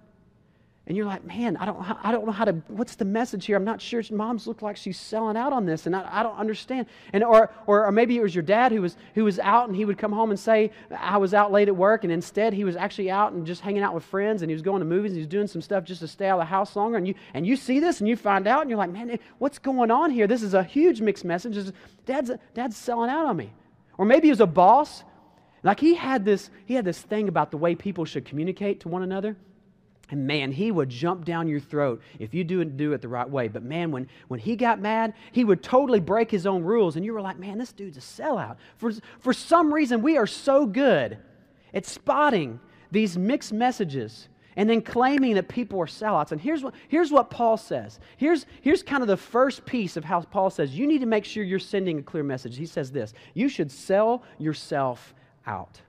and 0.86 0.98
you're 0.98 1.06
like, 1.06 1.24
man, 1.24 1.56
I 1.56 1.64
don't, 1.64 1.78
I 2.04 2.12
don't 2.12 2.26
know 2.26 2.32
how 2.32 2.44
to, 2.44 2.52
what's 2.68 2.94
the 2.96 3.06
message 3.06 3.46
here? 3.46 3.56
I'm 3.56 3.64
not 3.64 3.80
sure. 3.80 4.02
Mom's 4.10 4.46
look 4.46 4.60
like 4.60 4.76
she's 4.76 4.98
selling 4.98 5.34
out 5.34 5.50
on 5.50 5.64
this, 5.64 5.86
and 5.86 5.96
I, 5.96 6.06
I 6.20 6.22
don't 6.22 6.36
understand. 6.36 6.88
And, 7.14 7.24
or, 7.24 7.50
or, 7.66 7.86
or 7.86 7.92
maybe 7.92 8.18
it 8.18 8.22
was 8.22 8.34
your 8.34 8.42
dad 8.42 8.70
who 8.70 8.82
was, 8.82 8.98
who 9.14 9.24
was 9.24 9.38
out, 9.38 9.66
and 9.68 9.74
he 9.74 9.86
would 9.86 9.96
come 9.96 10.12
home 10.12 10.28
and 10.28 10.38
say, 10.38 10.72
I 10.94 11.16
was 11.16 11.32
out 11.32 11.50
late 11.50 11.68
at 11.68 11.76
work, 11.76 12.04
and 12.04 12.12
instead 12.12 12.52
he 12.52 12.64
was 12.64 12.76
actually 12.76 13.10
out 13.10 13.32
and 13.32 13.46
just 13.46 13.62
hanging 13.62 13.82
out 13.82 13.94
with 13.94 14.04
friends, 14.04 14.42
and 14.42 14.50
he 14.50 14.54
was 14.54 14.60
going 14.60 14.80
to 14.80 14.84
movies, 14.84 15.12
and 15.12 15.16
he 15.16 15.22
was 15.22 15.28
doing 15.28 15.46
some 15.46 15.62
stuff 15.62 15.84
just 15.84 16.00
to 16.00 16.08
stay 16.08 16.28
out 16.28 16.38
of 16.38 16.42
the 16.42 16.50
house 16.50 16.76
longer. 16.76 16.98
And 16.98 17.08
you, 17.08 17.14
and 17.32 17.46
you 17.46 17.56
see 17.56 17.80
this, 17.80 18.00
and 18.00 18.08
you 18.08 18.14
find 18.14 18.46
out, 18.46 18.60
and 18.60 18.68
you're 18.68 18.78
like, 18.78 18.92
man, 18.92 19.18
what's 19.38 19.58
going 19.58 19.90
on 19.90 20.10
here? 20.10 20.26
This 20.26 20.42
is 20.42 20.52
a 20.52 20.62
huge 20.62 21.00
mixed 21.00 21.24
message. 21.24 21.72
Dad's, 22.04 22.30
dad's 22.52 22.76
selling 22.76 23.08
out 23.08 23.24
on 23.24 23.38
me. 23.38 23.54
Or 23.96 24.04
maybe 24.04 24.26
he 24.26 24.32
was 24.32 24.40
a 24.40 24.46
boss. 24.46 25.02
Like 25.62 25.80
he 25.80 25.94
had 25.94 26.26
this, 26.26 26.50
he 26.66 26.74
had 26.74 26.84
this 26.84 27.00
thing 27.00 27.28
about 27.28 27.50
the 27.50 27.56
way 27.56 27.74
people 27.74 28.04
should 28.04 28.26
communicate 28.26 28.80
to 28.80 28.88
one 28.88 29.02
another. 29.02 29.34
And 30.10 30.26
man, 30.26 30.52
he 30.52 30.70
would 30.70 30.88
jump 30.88 31.24
down 31.24 31.48
your 31.48 31.60
throat 31.60 32.02
if 32.18 32.34
you 32.34 32.44
didn't 32.44 32.76
do 32.76 32.92
it 32.92 33.00
the 33.00 33.08
right 33.08 33.28
way. 33.28 33.48
But 33.48 33.62
man, 33.62 33.90
when, 33.90 34.08
when 34.28 34.40
he 34.40 34.54
got 34.56 34.80
mad, 34.80 35.14
he 35.32 35.44
would 35.44 35.62
totally 35.62 36.00
break 36.00 36.30
his 36.30 36.46
own 36.46 36.62
rules. 36.62 36.96
And 36.96 37.04
you 37.04 37.12
were 37.12 37.22
like, 37.22 37.38
man, 37.38 37.58
this 37.58 37.72
dude's 37.72 37.96
a 37.96 38.00
sellout. 38.00 38.56
For, 38.76 38.92
for 39.20 39.32
some 39.32 39.72
reason, 39.72 40.02
we 40.02 40.16
are 40.16 40.26
so 40.26 40.66
good 40.66 41.18
at 41.72 41.86
spotting 41.86 42.60
these 42.90 43.16
mixed 43.16 43.52
messages 43.52 44.28
and 44.56 44.70
then 44.70 44.82
claiming 44.82 45.34
that 45.34 45.48
people 45.48 45.80
are 45.80 45.86
sellouts. 45.86 46.32
And 46.32 46.40
here's 46.40 46.62
what, 46.62 46.74
here's 46.88 47.10
what 47.10 47.30
Paul 47.30 47.56
says. 47.56 47.98
Here's, 48.16 48.46
here's 48.60 48.82
kind 48.82 49.02
of 49.02 49.08
the 49.08 49.16
first 49.16 49.64
piece 49.64 49.96
of 49.96 50.04
how 50.04 50.20
Paul 50.20 50.50
says 50.50 50.76
you 50.76 50.86
need 50.86 51.00
to 51.00 51.06
make 51.06 51.24
sure 51.24 51.42
you're 51.42 51.58
sending 51.58 51.98
a 51.98 52.02
clear 52.02 52.22
message. 52.22 52.56
He 52.56 52.66
says 52.66 52.92
this 52.92 53.14
you 53.34 53.48
should 53.48 53.70
sell 53.70 54.22
yourself 54.38 55.14
out. 55.46 55.80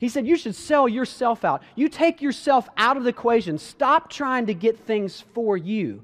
He 0.00 0.08
said, 0.08 0.26
You 0.26 0.36
should 0.36 0.54
sell 0.54 0.88
yourself 0.88 1.44
out. 1.44 1.62
You 1.76 1.88
take 1.88 2.22
yourself 2.22 2.68
out 2.76 2.96
of 2.96 3.04
the 3.04 3.10
equation. 3.10 3.58
Stop 3.58 4.10
trying 4.10 4.46
to 4.46 4.54
get 4.54 4.78
things 4.78 5.20
for 5.34 5.56
you. 5.56 6.02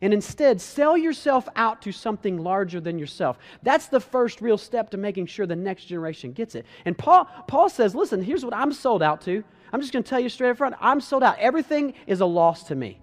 And 0.00 0.14
instead, 0.14 0.60
sell 0.60 0.96
yourself 0.96 1.48
out 1.54 1.82
to 1.82 1.92
something 1.92 2.38
larger 2.38 2.80
than 2.80 2.98
yourself. 2.98 3.38
That's 3.62 3.86
the 3.86 4.00
first 4.00 4.40
real 4.40 4.58
step 4.58 4.90
to 4.90 4.96
making 4.96 5.26
sure 5.26 5.46
the 5.46 5.56
next 5.56 5.84
generation 5.84 6.32
gets 6.32 6.54
it. 6.54 6.66
And 6.84 6.96
Paul, 6.96 7.28
Paul 7.48 7.68
says, 7.68 7.94
Listen, 7.96 8.22
here's 8.22 8.44
what 8.44 8.54
I'm 8.54 8.72
sold 8.72 9.02
out 9.02 9.20
to. 9.22 9.42
I'm 9.72 9.80
just 9.80 9.92
going 9.92 10.04
to 10.04 10.08
tell 10.08 10.20
you 10.20 10.28
straight 10.28 10.50
up 10.50 10.58
front 10.58 10.76
I'm 10.80 11.00
sold 11.00 11.24
out. 11.24 11.36
Everything 11.38 11.94
is 12.06 12.20
a 12.20 12.26
loss 12.26 12.62
to 12.64 12.76
me. 12.76 13.00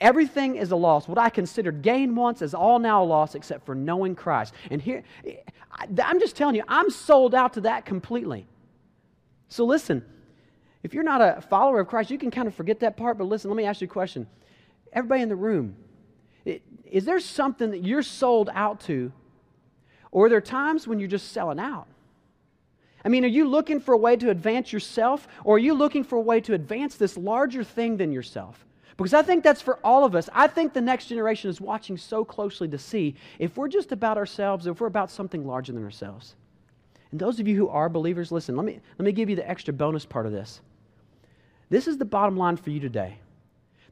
Everything 0.00 0.54
is 0.54 0.70
a 0.70 0.76
loss. 0.76 1.08
What 1.08 1.18
I 1.18 1.30
considered 1.30 1.82
gain 1.82 2.14
once 2.14 2.42
is 2.42 2.54
all 2.54 2.78
now 2.78 3.02
a 3.02 3.04
loss 3.04 3.34
except 3.34 3.66
for 3.66 3.74
knowing 3.74 4.14
Christ. 4.14 4.54
And 4.70 4.80
here, 4.80 5.02
I'm 6.00 6.20
just 6.20 6.36
telling 6.36 6.54
you, 6.54 6.62
I'm 6.68 6.90
sold 6.90 7.34
out 7.34 7.54
to 7.54 7.62
that 7.62 7.84
completely. 7.84 8.46
So 9.48 9.64
listen, 9.64 10.04
if 10.82 10.94
you're 10.94 11.02
not 11.02 11.20
a 11.20 11.40
follower 11.40 11.80
of 11.80 11.88
Christ, 11.88 12.10
you 12.10 12.18
can 12.18 12.30
kind 12.30 12.46
of 12.46 12.54
forget 12.54 12.80
that 12.80 12.96
part, 12.96 13.18
but 13.18 13.24
listen, 13.24 13.50
let 13.50 13.56
me 13.56 13.64
ask 13.64 13.80
you 13.80 13.86
a 13.86 13.90
question. 13.90 14.26
Everybody 14.92 15.22
in 15.22 15.28
the 15.28 15.36
room, 15.36 15.76
is 16.84 17.04
there 17.04 17.20
something 17.20 17.70
that 17.70 17.82
you're 17.84 18.02
sold 18.02 18.48
out 18.52 18.80
to, 18.80 19.12
or 20.10 20.26
are 20.26 20.28
there 20.28 20.40
times 20.40 20.86
when 20.86 20.98
you're 20.98 21.08
just 21.08 21.32
selling 21.32 21.58
out? 21.58 21.86
I 23.04 23.08
mean, 23.08 23.24
are 23.24 23.28
you 23.28 23.48
looking 23.48 23.80
for 23.80 23.92
a 23.92 23.98
way 23.98 24.16
to 24.16 24.30
advance 24.30 24.72
yourself, 24.72 25.28
or 25.44 25.56
are 25.56 25.60
you 25.60 25.74
looking 25.74 26.04
for 26.04 26.16
a 26.16 26.20
way 26.20 26.40
to 26.42 26.54
advance 26.54 26.96
this 26.96 27.16
larger 27.16 27.64
thing 27.64 27.96
than 27.96 28.12
yourself? 28.12 28.64
Because 28.96 29.14
I 29.14 29.22
think 29.22 29.44
that's 29.44 29.62
for 29.62 29.78
all 29.84 30.04
of 30.04 30.14
us. 30.16 30.28
I 30.32 30.48
think 30.48 30.72
the 30.72 30.80
next 30.80 31.06
generation 31.06 31.48
is 31.48 31.60
watching 31.60 31.96
so 31.96 32.24
closely 32.24 32.66
to 32.68 32.78
see 32.78 33.14
if 33.38 33.56
we're 33.56 33.68
just 33.68 33.92
about 33.92 34.16
ourselves, 34.16 34.66
or 34.66 34.72
if 34.72 34.80
we're 34.80 34.88
about 34.88 35.10
something 35.10 35.46
larger 35.46 35.72
than 35.72 35.84
ourselves. 35.84 36.34
And 37.10 37.20
those 37.20 37.40
of 37.40 37.48
you 37.48 37.56
who 37.56 37.68
are 37.68 37.88
believers, 37.88 38.30
listen, 38.30 38.56
let 38.56 38.66
me, 38.66 38.80
let 38.98 39.04
me 39.04 39.12
give 39.12 39.30
you 39.30 39.36
the 39.36 39.48
extra 39.48 39.72
bonus 39.72 40.04
part 40.04 40.26
of 40.26 40.32
this. 40.32 40.60
This 41.70 41.86
is 41.86 41.98
the 41.98 42.04
bottom 42.04 42.36
line 42.36 42.56
for 42.56 42.70
you 42.70 42.80
today. 42.80 43.18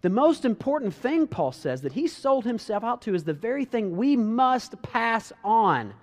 The 0.03 0.11
most 0.11 0.45
important 0.45 0.95
thing, 0.95 1.27
Paul 1.27 1.53
says, 1.53 1.83
that 1.83 1.93
he 1.93 2.07
sold 2.07 2.45
himself 2.45 2.85
out 2.85 3.03
to 3.03 3.15
is 3.15 3.25
the 3.25 3.33
very 3.33 3.65
thing 3.65 3.97
we 3.97 4.17
must 4.17 4.81
pass 4.83 5.33
on 5.43 5.95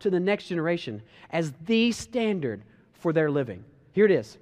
to 0.00 0.10
the 0.10 0.20
next 0.20 0.46
generation 0.48 1.02
as 1.30 1.52
the 1.66 1.92
standard 1.92 2.62
for 2.92 3.12
their 3.12 3.30
living. 3.30 3.64
Here 3.92 4.06
it 4.06 4.10
is. 4.10 4.38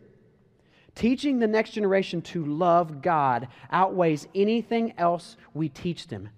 Teaching 0.95 1.38
the 1.38 1.47
next 1.47 1.71
generation 1.71 2.23
to 2.23 2.45
love 2.45 3.02
God 3.02 3.49
outweighs 3.71 4.29
anything 4.35 4.95
else 4.99 5.37
we 5.55 5.69
teach 5.69 6.07
them. 6.07 6.29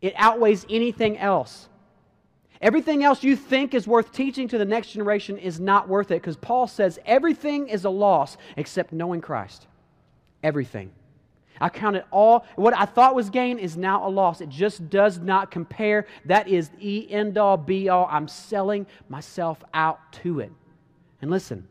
It 0.00 0.12
outweighs 0.16 0.66
anything 0.68 1.18
else. 1.18 1.68
Everything 2.60 3.04
else 3.04 3.22
you 3.22 3.36
think 3.36 3.72
is 3.72 3.86
worth 3.86 4.12
teaching 4.12 4.48
to 4.48 4.58
the 4.58 4.64
next 4.64 4.90
generation 4.90 5.38
is 5.38 5.60
not 5.60 5.88
worth 5.88 6.10
it 6.10 6.20
because 6.20 6.36
Paul 6.36 6.66
says 6.66 6.98
everything 7.06 7.68
is 7.68 7.84
a 7.84 7.90
loss 7.90 8.36
except 8.56 8.92
knowing 8.92 9.20
Christ. 9.20 9.66
Everything. 10.42 10.90
I 11.60 11.68
count 11.68 11.96
it 11.96 12.06
all. 12.10 12.46
What 12.56 12.76
I 12.76 12.84
thought 12.84 13.14
was 13.14 13.30
gain 13.30 13.58
is 13.58 13.76
now 13.76 14.06
a 14.06 14.10
loss. 14.10 14.40
It 14.40 14.48
just 14.48 14.90
does 14.90 15.18
not 15.18 15.50
compare. 15.50 16.06
That 16.24 16.48
is 16.48 16.68
the 16.80 17.10
end 17.10 17.38
all 17.38 17.56
be 17.56 17.88
all. 17.88 18.08
I'm 18.10 18.28
selling 18.28 18.86
myself 19.08 19.62
out 19.74 20.12
to 20.24 20.40
it. 20.40 20.52
And 21.20 21.30
listen, 21.30 21.66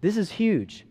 this 0.00 0.16
is 0.16 0.30
huge. 0.30 0.86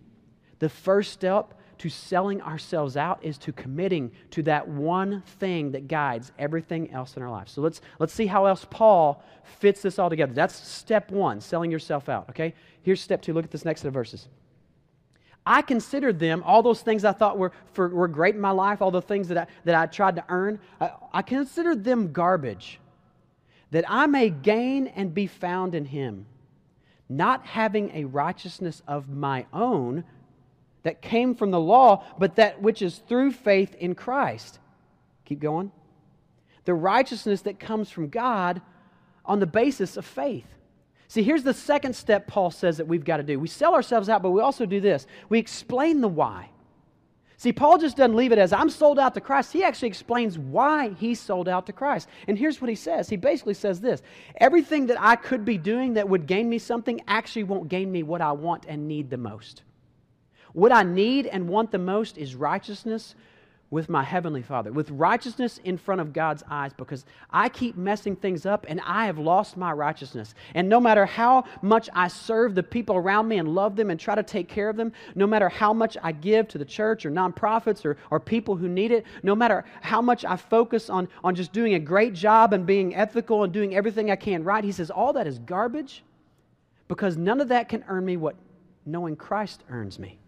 The 0.59 0.69
first 0.69 1.11
step 1.11 1.53
to 1.81 1.89
selling 1.89 2.39
ourselves 2.43 2.95
out 2.95 3.17
is 3.23 3.39
to 3.39 3.51
committing 3.51 4.11
to 4.29 4.43
that 4.43 4.67
one 4.67 5.23
thing 5.39 5.71
that 5.71 5.87
guides 5.87 6.31
everything 6.37 6.91
else 6.91 7.17
in 7.17 7.23
our 7.23 7.29
life. 7.31 7.49
So 7.49 7.59
let's, 7.59 7.81
let's 7.97 8.13
see 8.13 8.27
how 8.27 8.45
else 8.45 8.67
Paul 8.69 9.23
fits 9.57 9.81
this 9.81 9.97
all 9.97 10.07
together. 10.07 10.31
That's 10.31 10.53
step 10.55 11.09
one, 11.09 11.41
selling 11.41 11.71
yourself 11.71 12.07
out, 12.07 12.29
okay? 12.29 12.53
Here's 12.83 13.01
step 13.01 13.23
two. 13.23 13.33
Look 13.33 13.45
at 13.45 13.49
this 13.49 13.65
next 13.65 13.81
set 13.81 13.87
of 13.87 13.95
verses. 13.95 14.27
I 15.43 15.63
considered 15.63 16.19
them, 16.19 16.43
all 16.45 16.61
those 16.61 16.81
things 16.81 17.03
I 17.03 17.13
thought 17.13 17.39
were, 17.39 17.51
for, 17.73 17.89
were 17.89 18.07
great 18.07 18.35
in 18.35 18.41
my 18.41 18.51
life, 18.51 18.79
all 18.79 18.91
the 18.91 19.01
things 19.01 19.27
that 19.29 19.39
I, 19.39 19.47
that 19.63 19.73
I 19.73 19.87
tried 19.87 20.17
to 20.17 20.25
earn, 20.29 20.59
I, 20.79 20.91
I 21.11 21.21
considered 21.23 21.83
them 21.83 22.11
garbage, 22.11 22.79
that 23.71 23.85
I 23.87 24.05
may 24.05 24.29
gain 24.29 24.85
and 24.85 25.15
be 25.15 25.25
found 25.25 25.73
in 25.73 25.85
Him, 25.85 26.27
not 27.09 27.43
having 27.43 27.89
a 27.95 28.05
righteousness 28.05 28.83
of 28.87 29.09
my 29.09 29.47
own 29.51 30.03
that 30.83 31.01
came 31.01 31.35
from 31.35 31.51
the 31.51 31.59
law, 31.59 32.03
but 32.17 32.35
that 32.35 32.61
which 32.61 32.81
is 32.81 32.97
through 33.07 33.31
faith 33.31 33.75
in 33.75 33.95
Christ. 33.95 34.59
Keep 35.25 35.39
going. 35.39 35.71
The 36.65 36.73
righteousness 36.73 37.41
that 37.41 37.59
comes 37.59 37.89
from 37.89 38.09
God 38.09 38.61
on 39.25 39.39
the 39.39 39.47
basis 39.47 39.97
of 39.97 40.05
faith. 40.05 40.45
See, 41.07 41.23
here's 41.23 41.43
the 41.43 41.53
second 41.53 41.95
step 41.95 42.27
Paul 42.27 42.51
says 42.51 42.77
that 42.77 42.87
we've 42.87 43.03
got 43.03 43.17
to 43.17 43.23
do. 43.23 43.39
We 43.39 43.47
sell 43.47 43.73
ourselves 43.73 44.09
out, 44.09 44.21
but 44.21 44.31
we 44.31 44.41
also 44.41 44.65
do 44.65 44.79
this 44.79 45.07
we 45.29 45.39
explain 45.39 46.01
the 46.01 46.07
why. 46.07 46.49
See, 47.41 47.51
Paul 47.51 47.79
just 47.79 47.97
doesn't 47.97 48.15
leave 48.15 48.31
it 48.31 48.37
as 48.37 48.53
I'm 48.53 48.69
sold 48.69 48.99
out 48.99 49.15
to 49.15 49.19
Christ. 49.19 49.51
He 49.51 49.63
actually 49.63 49.87
explains 49.87 50.37
why 50.37 50.89
he's 50.99 51.19
sold 51.19 51.49
out 51.49 51.65
to 51.65 51.73
Christ. 51.73 52.07
And 52.27 52.37
here's 52.37 52.61
what 52.61 52.69
he 52.69 52.75
says 52.75 53.09
He 53.09 53.17
basically 53.17 53.55
says 53.55 53.81
this 53.81 54.03
Everything 54.37 54.85
that 54.87 55.01
I 55.01 55.15
could 55.15 55.43
be 55.43 55.57
doing 55.57 55.95
that 55.95 56.07
would 56.07 56.27
gain 56.27 56.47
me 56.49 56.59
something 56.59 57.01
actually 57.07 57.43
won't 57.43 57.67
gain 57.67 57.91
me 57.91 58.03
what 58.03 58.21
I 58.21 58.31
want 58.31 58.65
and 58.67 58.87
need 58.87 59.09
the 59.09 59.17
most. 59.17 59.63
What 60.53 60.71
I 60.71 60.83
need 60.83 61.27
and 61.27 61.47
want 61.47 61.71
the 61.71 61.77
most 61.77 62.17
is 62.17 62.35
righteousness 62.35 63.15
with 63.71 63.87
my 63.87 64.03
Heavenly 64.03 64.41
Father, 64.41 64.69
with 64.69 64.91
righteousness 64.91 65.57
in 65.63 65.77
front 65.77 66.01
of 66.01 66.11
God's 66.11 66.43
eyes, 66.49 66.73
because 66.73 67.05
I 67.31 67.47
keep 67.47 67.77
messing 67.77 68.17
things 68.17 68.45
up 68.45 68.65
and 68.67 68.81
I 68.85 69.05
have 69.05 69.17
lost 69.17 69.55
my 69.55 69.71
righteousness. 69.71 70.35
And 70.53 70.67
no 70.67 70.81
matter 70.81 71.05
how 71.05 71.45
much 71.61 71.89
I 71.93 72.09
serve 72.09 72.53
the 72.53 72.63
people 72.63 72.97
around 72.97 73.29
me 73.29 73.37
and 73.37 73.55
love 73.55 73.77
them 73.77 73.89
and 73.89 73.97
try 73.97 74.13
to 74.13 74.23
take 74.23 74.49
care 74.49 74.69
of 74.69 74.75
them, 74.75 74.91
no 75.15 75.25
matter 75.25 75.47
how 75.47 75.71
much 75.71 75.95
I 76.03 76.11
give 76.11 76.49
to 76.49 76.57
the 76.57 76.65
church 76.65 77.05
or 77.05 77.11
nonprofits 77.11 77.85
or, 77.85 77.95
or 78.09 78.19
people 78.19 78.57
who 78.57 78.67
need 78.67 78.91
it, 78.91 79.05
no 79.23 79.35
matter 79.35 79.63
how 79.79 80.01
much 80.01 80.25
I 80.25 80.35
focus 80.35 80.89
on, 80.89 81.07
on 81.23 81.33
just 81.33 81.53
doing 81.53 81.73
a 81.75 81.79
great 81.79 82.13
job 82.13 82.51
and 82.51 82.65
being 82.65 82.93
ethical 82.93 83.45
and 83.45 83.53
doing 83.53 83.73
everything 83.73 84.11
I 84.11 84.17
can 84.17 84.43
right, 84.43 84.65
he 84.65 84.73
says, 84.73 84.91
all 84.91 85.13
that 85.13 85.27
is 85.27 85.39
garbage 85.39 86.03
because 86.89 87.15
none 87.15 87.39
of 87.39 87.47
that 87.47 87.69
can 87.69 87.85
earn 87.87 88.03
me 88.03 88.17
what 88.17 88.35
knowing 88.85 89.15
Christ 89.15 89.63
earns 89.69 89.97
me. 89.97 90.19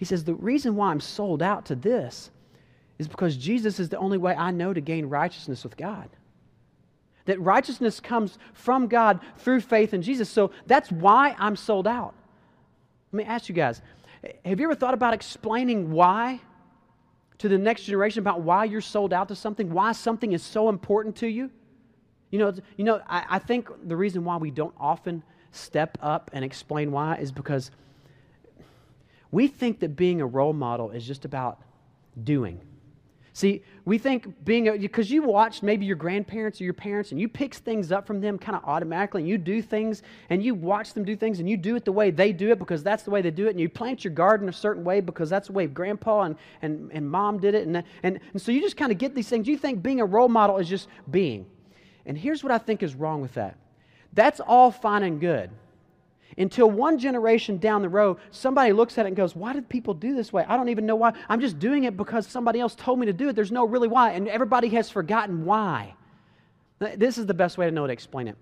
He 0.00 0.06
says, 0.06 0.24
The 0.24 0.32
reason 0.32 0.76
why 0.76 0.90
I'm 0.90 1.00
sold 1.00 1.42
out 1.42 1.66
to 1.66 1.74
this 1.74 2.30
is 2.98 3.06
because 3.06 3.36
Jesus 3.36 3.78
is 3.78 3.90
the 3.90 3.98
only 3.98 4.16
way 4.16 4.34
I 4.34 4.50
know 4.50 4.72
to 4.72 4.80
gain 4.80 5.04
righteousness 5.04 5.62
with 5.62 5.76
God. 5.76 6.08
That 7.26 7.38
righteousness 7.38 8.00
comes 8.00 8.38
from 8.54 8.86
God 8.86 9.20
through 9.36 9.60
faith 9.60 9.92
in 9.92 10.00
Jesus. 10.00 10.30
So 10.30 10.52
that's 10.66 10.90
why 10.90 11.36
I'm 11.38 11.54
sold 11.54 11.86
out. 11.86 12.14
Let 13.12 13.18
me 13.18 13.24
ask 13.24 13.50
you 13.50 13.54
guys 13.54 13.82
have 14.42 14.58
you 14.58 14.64
ever 14.64 14.74
thought 14.74 14.94
about 14.94 15.12
explaining 15.12 15.90
why 15.90 16.40
to 17.36 17.50
the 17.50 17.58
next 17.58 17.82
generation 17.82 18.20
about 18.20 18.40
why 18.40 18.64
you're 18.64 18.80
sold 18.80 19.12
out 19.12 19.28
to 19.28 19.36
something, 19.36 19.70
why 19.70 19.92
something 19.92 20.32
is 20.32 20.42
so 20.42 20.70
important 20.70 21.16
to 21.16 21.26
you? 21.26 21.50
You 22.30 22.38
know, 22.38 22.54
you 22.78 22.84
know 22.84 23.02
I, 23.06 23.26
I 23.28 23.38
think 23.38 23.68
the 23.86 23.96
reason 23.96 24.24
why 24.24 24.38
we 24.38 24.50
don't 24.50 24.74
often 24.80 25.22
step 25.52 25.98
up 26.00 26.30
and 26.32 26.42
explain 26.42 26.90
why 26.90 27.16
is 27.16 27.32
because 27.32 27.70
we 29.30 29.46
think 29.46 29.80
that 29.80 29.96
being 29.96 30.20
a 30.20 30.26
role 30.26 30.52
model 30.52 30.90
is 30.90 31.06
just 31.06 31.24
about 31.24 31.62
doing. 32.22 32.60
See, 33.32 33.62
we 33.84 33.96
think 33.96 34.44
being, 34.44 34.68
a, 34.68 34.76
because 34.76 35.10
you 35.10 35.22
watched 35.22 35.62
maybe 35.62 35.86
your 35.86 35.96
grandparents 35.96 36.60
or 36.60 36.64
your 36.64 36.74
parents 36.74 37.12
and 37.12 37.20
you 37.20 37.28
pick 37.28 37.54
things 37.54 37.92
up 37.92 38.06
from 38.06 38.20
them 38.20 38.38
kind 38.38 38.56
of 38.56 38.64
automatically 38.64 39.22
and 39.22 39.28
you 39.28 39.38
do 39.38 39.62
things 39.62 40.02
and 40.30 40.42
you 40.42 40.54
watch 40.54 40.94
them 40.94 41.04
do 41.04 41.14
things 41.14 41.38
and 41.38 41.48
you 41.48 41.56
do 41.56 41.76
it 41.76 41.84
the 41.84 41.92
way 41.92 42.10
they 42.10 42.32
do 42.32 42.50
it 42.50 42.58
because 42.58 42.82
that's 42.82 43.04
the 43.04 43.10
way 43.10 43.22
they 43.22 43.30
do 43.30 43.46
it 43.46 43.50
and 43.50 43.60
you 43.60 43.68
plant 43.68 44.04
your 44.04 44.12
garden 44.12 44.48
a 44.48 44.52
certain 44.52 44.82
way 44.82 45.00
because 45.00 45.30
that's 45.30 45.46
the 45.46 45.52
way 45.52 45.66
grandpa 45.68 46.22
and, 46.22 46.36
and, 46.60 46.90
and 46.92 47.08
mom 47.08 47.38
did 47.38 47.54
it. 47.54 47.66
And, 47.68 47.82
and, 48.02 48.18
and 48.32 48.42
so 48.42 48.50
you 48.50 48.60
just 48.60 48.76
kind 48.76 48.90
of 48.90 48.98
get 48.98 49.14
these 49.14 49.28
things. 49.28 49.46
You 49.46 49.56
think 49.56 49.80
being 49.80 50.00
a 50.00 50.06
role 50.06 50.28
model 50.28 50.58
is 50.58 50.68
just 50.68 50.88
being. 51.10 51.46
And 52.06 52.18
here's 52.18 52.42
what 52.42 52.50
I 52.50 52.58
think 52.58 52.82
is 52.82 52.94
wrong 52.94 53.20
with 53.22 53.34
that 53.34 53.56
that's 54.12 54.40
all 54.40 54.72
fine 54.72 55.04
and 55.04 55.20
good 55.20 55.50
until 56.38 56.70
one 56.70 56.98
generation 56.98 57.58
down 57.58 57.82
the 57.82 57.88
road, 57.88 58.18
somebody 58.30 58.72
looks 58.72 58.98
at 58.98 59.06
it 59.06 59.08
and 59.08 59.16
goes, 59.16 59.34
Why 59.34 59.52
did 59.52 59.68
people 59.68 59.94
do 59.94 60.14
this 60.14 60.32
way? 60.32 60.44
I 60.48 60.56
don't 60.56 60.68
even 60.68 60.86
know 60.86 60.96
why. 60.96 61.12
I'm 61.28 61.40
just 61.40 61.58
doing 61.58 61.84
it 61.84 61.96
because 61.96 62.26
somebody 62.26 62.60
else 62.60 62.74
told 62.74 62.98
me 62.98 63.06
to 63.06 63.12
do 63.12 63.28
it. 63.28 63.36
There's 63.36 63.52
no 63.52 63.66
really 63.66 63.88
why. 63.88 64.12
And 64.12 64.28
everybody 64.28 64.68
has 64.70 64.90
forgotten 64.90 65.44
why. 65.44 65.94
This 66.78 67.18
is 67.18 67.26
the 67.26 67.34
best 67.34 67.58
way 67.58 67.66
to 67.66 67.72
know 67.72 67.86
to 67.86 67.92
explain 67.92 68.28
it. 68.28 68.36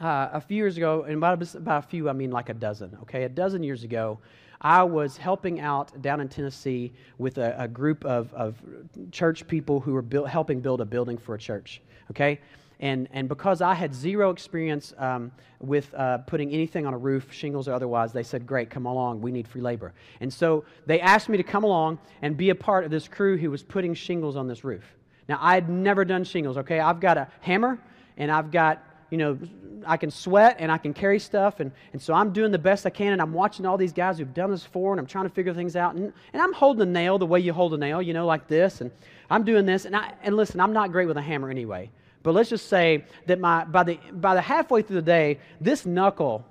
Uh, 0.00 0.28
a 0.34 0.40
few 0.40 0.58
years 0.58 0.76
ago, 0.76 1.04
and 1.08 1.20
by, 1.20 1.32
about 1.32 1.84
a 1.84 1.86
few, 1.88 2.08
I 2.08 2.12
mean 2.12 2.30
like 2.30 2.50
a 2.50 2.54
dozen, 2.54 2.96
okay? 3.02 3.24
A 3.24 3.28
dozen 3.30 3.62
years 3.62 3.82
ago, 3.82 4.18
I 4.60 4.82
was 4.82 5.16
helping 5.16 5.58
out 5.58 6.00
down 6.02 6.20
in 6.20 6.28
Tennessee 6.28 6.92
with 7.18 7.38
a, 7.38 7.56
a 7.58 7.66
group 7.66 8.04
of, 8.04 8.32
of 8.34 8.62
church 9.10 9.46
people 9.48 9.80
who 9.80 9.94
were 9.94 10.28
helping 10.28 10.60
build 10.60 10.80
a 10.82 10.84
building 10.84 11.16
for 11.16 11.34
a 11.34 11.38
church, 11.38 11.80
okay? 12.10 12.40
And, 12.80 13.08
and 13.12 13.28
because 13.28 13.62
I 13.62 13.74
had 13.74 13.94
zero 13.94 14.30
experience 14.30 14.92
um, 14.98 15.32
with 15.60 15.92
uh, 15.94 16.18
putting 16.18 16.52
anything 16.52 16.86
on 16.86 16.92
a 16.92 16.98
roof, 16.98 17.32
shingles 17.32 17.68
or 17.68 17.72
otherwise, 17.72 18.12
they 18.12 18.22
said, 18.22 18.46
Great, 18.46 18.68
come 18.68 18.84
along. 18.84 19.22
We 19.22 19.30
need 19.32 19.48
free 19.48 19.62
labor. 19.62 19.94
And 20.20 20.32
so 20.32 20.64
they 20.84 21.00
asked 21.00 21.28
me 21.28 21.38
to 21.38 21.42
come 21.42 21.64
along 21.64 21.98
and 22.20 22.36
be 22.36 22.50
a 22.50 22.54
part 22.54 22.84
of 22.84 22.90
this 22.90 23.08
crew 23.08 23.38
who 23.38 23.50
was 23.50 23.62
putting 23.62 23.94
shingles 23.94 24.36
on 24.36 24.46
this 24.46 24.62
roof. 24.62 24.84
Now, 25.28 25.38
I 25.40 25.54
had 25.54 25.68
never 25.68 26.04
done 26.04 26.22
shingles, 26.24 26.56
okay? 26.58 26.78
I've 26.78 27.00
got 27.00 27.16
a 27.16 27.28
hammer 27.40 27.78
and 28.16 28.30
I've 28.30 28.50
got, 28.50 28.82
you 29.10 29.18
know, 29.18 29.38
I 29.86 29.96
can 29.96 30.10
sweat 30.10 30.56
and 30.58 30.70
I 30.70 30.78
can 30.78 30.92
carry 30.92 31.18
stuff. 31.18 31.60
And, 31.60 31.72
and 31.92 32.00
so 32.00 32.12
I'm 32.12 32.32
doing 32.32 32.52
the 32.52 32.58
best 32.58 32.86
I 32.86 32.90
can. 32.90 33.12
And 33.12 33.22
I'm 33.22 33.32
watching 33.32 33.64
all 33.66 33.76
these 33.76 33.92
guys 33.92 34.18
who've 34.18 34.34
done 34.34 34.50
this 34.50 34.64
before 34.64 34.92
and 34.92 35.00
I'm 35.00 35.06
trying 35.06 35.24
to 35.24 35.34
figure 35.34 35.54
things 35.54 35.76
out. 35.76 35.94
And, 35.94 36.12
and 36.32 36.42
I'm 36.42 36.52
holding 36.52 36.82
a 36.82 36.90
nail 36.90 37.18
the 37.18 37.26
way 37.26 37.40
you 37.40 37.52
hold 37.52 37.72
a 37.74 37.78
nail, 37.78 38.02
you 38.02 38.12
know, 38.12 38.26
like 38.26 38.46
this. 38.46 38.82
And 38.82 38.90
I'm 39.30 39.44
doing 39.44 39.64
this. 39.64 39.86
And, 39.86 39.96
I, 39.96 40.12
and 40.22 40.36
listen, 40.36 40.60
I'm 40.60 40.72
not 40.72 40.92
great 40.92 41.08
with 41.08 41.16
a 41.16 41.22
hammer 41.22 41.50
anyway. 41.50 41.90
But 42.26 42.34
let's 42.34 42.50
just 42.50 42.68
say 42.68 43.04
that 43.26 43.38
my, 43.38 43.64
by, 43.64 43.84
the, 43.84 44.00
by 44.14 44.34
the 44.34 44.40
halfway 44.40 44.82
through 44.82 44.96
the 44.96 45.02
day, 45.02 45.38
this 45.60 45.86
knuckle 45.86 46.44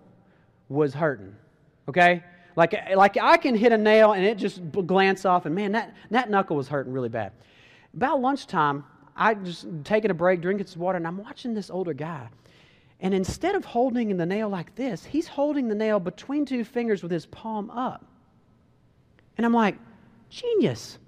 was 0.69 0.93
hurting. 0.93 1.35
Okay? 1.89 2.23
Like, 2.55 2.95
like 2.95 3.17
I 3.17 3.35
can 3.35 3.55
hit 3.55 3.73
a 3.73 3.77
nail 3.77 4.13
and 4.13 4.23
it 4.23 4.37
just 4.37 4.61
glance 4.71 5.25
off, 5.25 5.45
and 5.45 5.53
man, 5.53 5.73
that, 5.73 5.93
that 6.11 6.29
knuckle 6.29 6.55
was 6.55 6.69
hurting 6.69 6.93
really 6.93 7.09
bad. 7.09 7.33
About 7.93 8.21
lunchtime, 8.21 8.85
I 9.17 9.33
just 9.33 9.67
taking 9.83 10.11
a 10.11 10.13
break, 10.13 10.39
drinking 10.39 10.67
some 10.67 10.81
water, 10.81 10.95
and 10.95 11.05
I'm 11.05 11.17
watching 11.17 11.53
this 11.53 11.69
older 11.69 11.93
guy. 11.93 12.29
And 13.01 13.13
instead 13.13 13.55
of 13.55 13.65
holding 13.65 14.15
the 14.15 14.25
nail 14.25 14.47
like 14.47 14.75
this, 14.75 15.03
he's 15.03 15.27
holding 15.27 15.67
the 15.67 15.75
nail 15.75 15.99
between 15.99 16.45
two 16.45 16.63
fingers 16.63 17.03
with 17.03 17.11
his 17.11 17.25
palm 17.25 17.69
up. 17.69 18.05
And 19.37 19.45
I'm 19.45 19.53
like, 19.53 19.75
genius. 20.29 20.99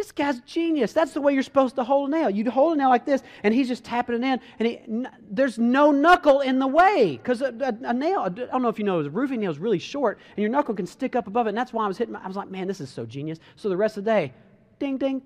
This 0.00 0.12
guy's 0.12 0.40
genius. 0.40 0.94
That's 0.94 1.12
the 1.12 1.20
way 1.20 1.34
you're 1.34 1.42
supposed 1.42 1.74
to 1.74 1.84
hold 1.84 2.08
a 2.08 2.12
nail. 2.12 2.30
You 2.30 2.50
hold 2.50 2.72
a 2.72 2.78
nail 2.78 2.88
like 2.88 3.04
this, 3.04 3.22
and 3.42 3.52
he's 3.52 3.68
just 3.68 3.84
tapping 3.84 4.14
it 4.14 4.22
in, 4.24 4.40
and 4.58 4.66
he, 4.66 4.78
n- 4.78 5.10
there's 5.30 5.58
no 5.58 5.90
knuckle 5.90 6.40
in 6.40 6.58
the 6.58 6.66
way 6.66 7.18
because 7.22 7.42
a, 7.42 7.48
a, 7.60 7.90
a, 7.90 7.92
nail. 7.92 8.20
I 8.20 8.30
don't 8.30 8.62
know 8.62 8.70
if 8.70 8.78
you 8.78 8.86
know, 8.86 9.00
a 9.00 9.10
roofing 9.10 9.40
nail 9.40 9.50
is 9.50 9.58
really 9.58 9.78
short, 9.78 10.18
and 10.30 10.38
your 10.38 10.48
knuckle 10.48 10.74
can 10.74 10.86
stick 10.86 11.14
up 11.14 11.26
above 11.26 11.48
it. 11.48 11.50
And 11.50 11.58
that's 11.58 11.74
why 11.74 11.84
I 11.84 11.86
was 11.86 11.98
hitting. 11.98 12.14
My, 12.14 12.24
I 12.24 12.26
was 12.26 12.34
like, 12.34 12.50
man, 12.50 12.66
this 12.66 12.80
is 12.80 12.88
so 12.88 13.04
genius. 13.04 13.40
So 13.56 13.68
the 13.68 13.76
rest 13.76 13.98
of 13.98 14.04
the 14.04 14.10
day, 14.10 14.32
ding 14.78 14.96
ding, 14.96 15.20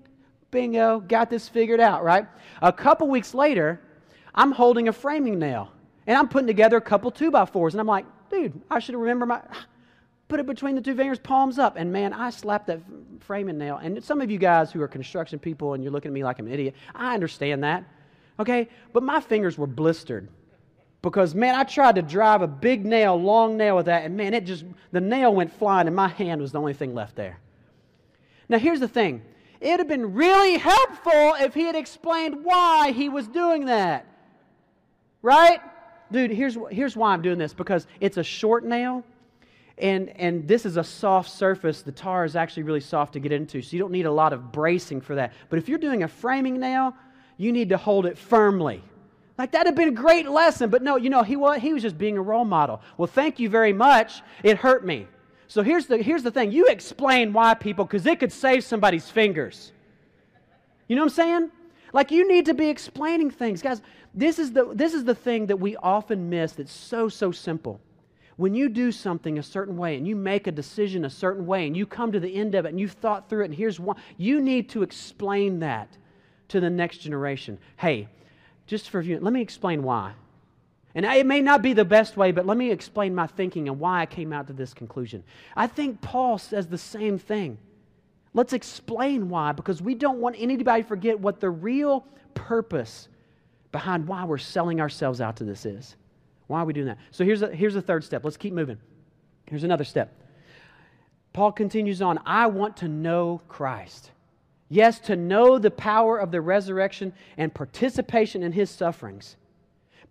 bingo, 0.51 0.99
got 0.99 1.29
this 1.29 1.47
figured 1.47 1.79
out. 1.79 2.03
Right. 2.03 2.27
A 2.61 2.73
couple 2.73 3.07
weeks 3.07 3.33
later, 3.33 3.79
I'm 4.33 4.51
holding 4.51 4.89
a 4.89 4.93
framing 4.93 5.39
nail, 5.39 5.71
and 6.05 6.17
I'm 6.17 6.27
putting 6.27 6.47
together 6.47 6.75
a 6.75 6.81
couple 6.81 7.11
two 7.11 7.31
by 7.31 7.45
fours, 7.45 7.75
and 7.75 7.79
I'm 7.79 7.87
like, 7.87 8.05
dude, 8.29 8.59
I 8.69 8.79
should 8.79 8.95
remember 8.95 9.25
my 9.25 9.41
put 10.27 10.39
it 10.39 10.45
between 10.45 10.75
the 10.75 10.81
two 10.81 10.95
fingers, 10.95 11.19
palms 11.19 11.59
up. 11.59 11.75
And 11.77 11.91
man, 11.93 12.13
I 12.13 12.29
slapped 12.29 12.67
that 12.67 12.81
framing 13.19 13.57
nail. 13.57 13.77
And 13.77 14.03
some 14.03 14.21
of 14.21 14.31
you 14.31 14.37
guys 14.37 14.71
who 14.71 14.81
are 14.81 14.87
construction 14.87 15.39
people 15.39 15.73
and 15.73 15.83
you're 15.83 15.91
looking 15.91 16.09
at 16.09 16.13
me 16.13 16.23
like 16.23 16.39
I'm 16.39 16.47
an 16.47 16.53
idiot, 16.53 16.75
I 16.93 17.13
understand 17.13 17.63
that. 17.63 17.83
Okay? 18.39 18.69
But 18.93 19.03
my 19.03 19.19
fingers 19.19 19.57
were 19.57 19.67
blistered. 19.67 20.29
because 21.05 21.35
man, 21.35 21.53
I 21.53 21.63
tried 21.63 21.95
to 21.95 22.01
drive 22.01 22.41
a 22.41 22.47
big 22.47 22.83
nail, 22.83 23.15
long 23.15 23.57
nail 23.57 23.75
with 23.75 23.85
that, 23.85 24.03
and 24.05 24.17
man, 24.17 24.33
it 24.33 24.43
just 24.43 24.65
the 24.91 24.99
nail 24.99 25.33
went 25.33 25.53
flying, 25.53 25.85
and 25.85 25.95
my 25.95 26.07
hand 26.07 26.41
was 26.41 26.51
the 26.51 26.59
only 26.59 26.73
thing 26.73 26.95
left 26.95 27.15
there. 27.15 27.37
Now, 28.49 28.57
here's 28.57 28.79
the 28.79 28.87
thing 28.87 29.21
it 29.61 29.69
would 29.69 29.79
have 29.79 29.87
been 29.87 30.15
really 30.15 30.57
helpful 30.57 31.35
if 31.39 31.53
he 31.53 31.61
had 31.61 31.75
explained 31.75 32.43
why 32.43 32.91
he 32.91 33.07
was 33.07 33.27
doing 33.27 33.65
that. 33.65 34.07
Right? 35.21 35.59
Dude, 36.11 36.31
here's, 36.31 36.57
here's 36.71 36.97
why 36.97 37.13
I'm 37.13 37.21
doing 37.21 37.37
this 37.37 37.53
because 37.53 37.85
it's 37.99 38.17
a 38.17 38.23
short 38.23 38.65
nail, 38.65 39.03
and, 39.77 40.09
and 40.17 40.47
this 40.47 40.65
is 40.65 40.77
a 40.77 40.83
soft 40.83 41.29
surface. 41.29 41.81
The 41.81 41.91
tar 41.91 42.23
is 42.25 42.35
actually 42.35 42.63
really 42.63 42.79
soft 42.79 43.13
to 43.13 43.19
get 43.19 43.31
into, 43.31 43.61
so 43.61 43.75
you 43.75 43.79
don't 43.79 43.91
need 43.91 44.05
a 44.05 44.11
lot 44.11 44.31
of 44.31 44.51
bracing 44.51 45.01
for 45.01 45.15
that. 45.15 45.33
But 45.49 45.59
if 45.59 45.67
you're 45.67 45.79
doing 45.79 46.03
a 46.03 46.07
framing 46.07 46.59
nail, 46.59 46.93
you 47.37 47.51
need 47.51 47.69
to 47.69 47.77
hold 47.77 48.05
it 48.05 48.17
firmly. 48.17 48.81
Like 49.37 49.51
that'd 49.51 49.67
have 49.67 49.75
been 49.75 49.89
a 49.89 49.91
great 49.91 50.29
lesson, 50.29 50.69
but 50.69 50.81
no, 50.81 50.95
you 50.95 51.09
know, 51.09 51.23
he 51.23 51.35
was, 51.35 51.59
he 51.61 51.73
was 51.73 51.81
just 51.81 51.97
being 51.97 52.17
a 52.17 52.21
role 52.21 52.45
model. 52.45 52.81
Well, 52.97 53.07
thank 53.07 53.37
you 53.37 53.49
very 53.49 53.73
much. 53.73 54.21
It 54.43 54.57
hurt 54.57 54.85
me. 54.85 55.07
So 55.47 55.61
here's 55.61 55.87
the, 55.87 55.97
here's 55.97 56.23
the 56.23 56.31
thing 56.31 56.51
you 56.51 56.67
explain 56.67 57.33
why, 57.33 57.53
people, 57.53 57.85
because 57.85 58.05
it 58.05 58.19
could 58.19 58.31
save 58.31 58.63
somebody's 58.63 59.09
fingers. 59.09 59.73
You 60.87 60.95
know 60.95 61.01
what 61.01 61.11
I'm 61.11 61.15
saying? 61.15 61.51
Like 61.91 62.11
you 62.11 62.27
need 62.27 62.45
to 62.45 62.53
be 62.53 62.69
explaining 62.69 63.29
things. 63.29 63.61
Guys, 63.61 63.81
this 64.13 64.39
is 64.39 64.53
the, 64.53 64.71
this 64.73 64.93
is 64.93 65.03
the 65.03 65.15
thing 65.15 65.47
that 65.47 65.57
we 65.57 65.75
often 65.77 66.29
miss 66.29 66.53
that's 66.53 66.71
so, 66.71 67.09
so 67.09 67.31
simple. 67.31 67.81
When 68.37 68.53
you 68.53 68.67
do 68.67 68.91
something 68.91 69.37
a 69.37 69.43
certain 69.43 69.77
way 69.77 69.95
and 69.95 70.05
you 70.07 70.15
make 70.15 70.47
a 70.47 70.51
decision 70.51 71.05
a 71.05 71.09
certain 71.09 71.45
way 71.45 71.67
and 71.67 71.75
you 71.75 71.85
come 71.85 72.11
to 72.11 72.19
the 72.19 72.35
end 72.35 72.53
of 72.55 72.65
it 72.65 72.69
and 72.69 72.79
you've 72.79 72.91
thought 72.91 73.29
through 73.29 73.43
it 73.43 73.45
and 73.45 73.55
here's 73.55 73.79
one, 73.79 73.95
you 74.17 74.41
need 74.41 74.69
to 74.69 74.83
explain 74.83 75.59
that 75.59 75.97
to 76.49 76.59
the 76.59 76.69
next 76.69 76.97
generation. 76.97 77.57
Hey, 77.77 78.09
just 78.67 78.89
for 78.89 79.01
you, 79.01 79.19
let 79.19 79.31
me 79.31 79.41
explain 79.41 79.83
why. 79.83 80.13
And 80.95 81.05
it 81.05 81.25
may 81.25 81.41
not 81.41 81.61
be 81.61 81.73
the 81.73 81.85
best 81.85 82.15
way, 82.15 82.31
but 82.31 82.45
let 82.45 82.57
me 82.57 82.71
explain 82.71 83.13
my 83.13 83.27
thinking 83.27 83.67
and 83.67 83.79
why 83.79 84.01
I 84.01 84.05
came 84.05 84.31
out 84.31 84.47
to 84.47 84.53
this 84.53 84.73
conclusion. 84.73 85.23
I 85.55 85.67
think 85.67 86.01
Paul 86.01 86.37
says 86.37 86.67
the 86.67 86.77
same 86.77 87.17
thing. 87.19 87.57
Let's 88.33 88.53
explain 88.53 89.29
why, 89.29 89.51
because 89.51 89.81
we 89.81 89.93
don't 89.93 90.19
want 90.19 90.35
anybody 90.39 90.83
to 90.83 90.87
forget 90.87 91.19
what 91.19 91.39
the 91.39 91.49
real 91.49 92.05
purpose 92.33 93.07
behind 93.71 94.07
why 94.07 94.23
we're 94.23 94.37
selling 94.37 94.79
ourselves 94.79 95.19
out 95.19 95.37
to 95.37 95.43
this 95.43 95.65
is. 95.65 95.95
Why 96.47 96.61
are 96.61 96.65
we 96.65 96.73
doing 96.73 96.87
that? 96.87 96.99
So 97.11 97.23
here's 97.25 97.41
a, 97.41 97.47
here's 97.53 97.73
the 97.73 97.81
third 97.81 98.03
step. 98.03 98.23
Let's 98.23 98.37
keep 98.37 98.53
moving. 98.53 98.77
Here's 99.47 99.63
another 99.63 99.83
step. 99.83 100.13
Paul 101.33 101.51
continues 101.51 102.01
on 102.01 102.19
I 102.25 102.47
want 102.47 102.77
to 102.77 102.87
know 102.87 103.41
Christ. 103.47 104.11
Yes, 104.69 104.99
to 105.01 105.15
know 105.15 105.59
the 105.59 105.71
power 105.71 106.17
of 106.17 106.31
the 106.31 106.41
resurrection 106.41 107.13
and 107.37 107.53
participation 107.53 108.41
in 108.41 108.51
his 108.51 108.69
sufferings 108.69 109.35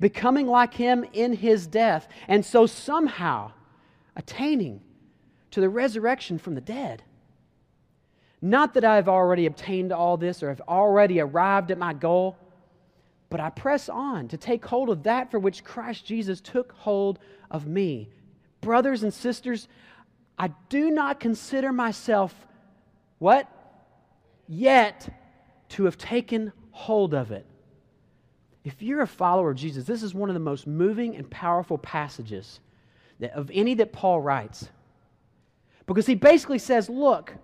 becoming 0.01 0.47
like 0.47 0.75
him 0.75 1.05
in 1.13 1.33
his 1.33 1.67
death, 1.67 2.09
and 2.29 2.45
so 2.45 2.67
somehow 2.67 3.53
attaining 4.17 4.81
to 5.51 5.61
the 5.61 5.69
resurrection 5.69 6.39
from 6.39 6.55
the 6.55 6.61
dead. 6.61 7.03
Not 8.43 8.75
that 8.75 8.85
I've 8.85 9.09
already 9.09 9.47
obtained 9.47 9.93
all 9.93 10.17
this 10.17 10.43
or 10.43 10.49
have 10.51 10.61
already 10.63 11.21
arrived 11.21 11.71
at 11.71 11.79
my 11.79 11.95
goal, 11.95 12.37
but 13.35 13.41
I 13.41 13.51
press 13.51 13.89
on 13.89 14.29
to 14.29 14.37
take 14.37 14.65
hold 14.65 14.89
of 14.89 15.03
that 15.03 15.29
for 15.33 15.41
which 15.41 15.65
Christ 15.65 16.07
Jesus 16.07 16.41
took 16.41 16.71
hold 16.71 17.19
of 17.51 17.67
me. 17.67 18.09
Brothers 18.61 19.03
and 19.03 19.13
sisters, 19.13 19.67
I 20.39 20.53
do 20.69 20.89
not 20.89 21.19
consider 21.19 21.73
myself 21.73 22.33
what? 23.19 23.49
Yet 24.47 25.13
to 25.71 25.87
have 25.87 25.99
taken 25.99 26.53
hold 26.71 27.13
of 27.13 27.33
it. 27.33 27.45
If 28.63 28.81
you're 28.81 29.03
a 29.03 29.07
follower 29.09 29.51
of 29.51 29.57
Jesus, 29.57 29.85
this 29.85 30.05
is 30.05 30.15
one 30.15 30.31
of 30.31 30.35
the 30.35 30.39
most 30.39 30.69
moving 30.69 31.17
and 31.17 31.29
powerful 31.29 31.77
passages 31.77 32.61
that, 33.19 33.33
of 33.33 33.51
any 33.53 33.75
that 33.75 33.93
Paul 33.93 34.21
writes. 34.21 34.69
Because 35.89 36.07
he 36.07 36.15
basically 36.15 36.61
says, 36.61 36.89
Look, 36.89 37.35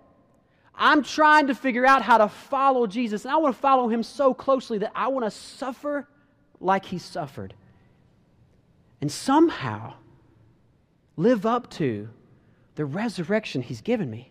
I'm 0.83 1.03
trying 1.03 1.45
to 1.45 1.53
figure 1.53 1.85
out 1.85 2.01
how 2.01 2.17
to 2.17 2.27
follow 2.27 2.87
Jesus, 2.87 3.23
and 3.23 3.31
I 3.31 3.37
want 3.37 3.53
to 3.55 3.61
follow 3.61 3.87
him 3.87 4.01
so 4.01 4.33
closely 4.33 4.79
that 4.79 4.91
I 4.95 5.09
want 5.09 5.23
to 5.25 5.29
suffer 5.29 6.07
like 6.59 6.85
he 6.85 6.97
suffered. 6.97 7.53
And 8.99 9.11
somehow 9.11 9.93
live 11.15 11.45
up 11.45 11.69
to 11.71 12.09
the 12.73 12.85
resurrection 12.85 13.61
he's 13.61 13.81
given 13.81 14.09
me. 14.09 14.30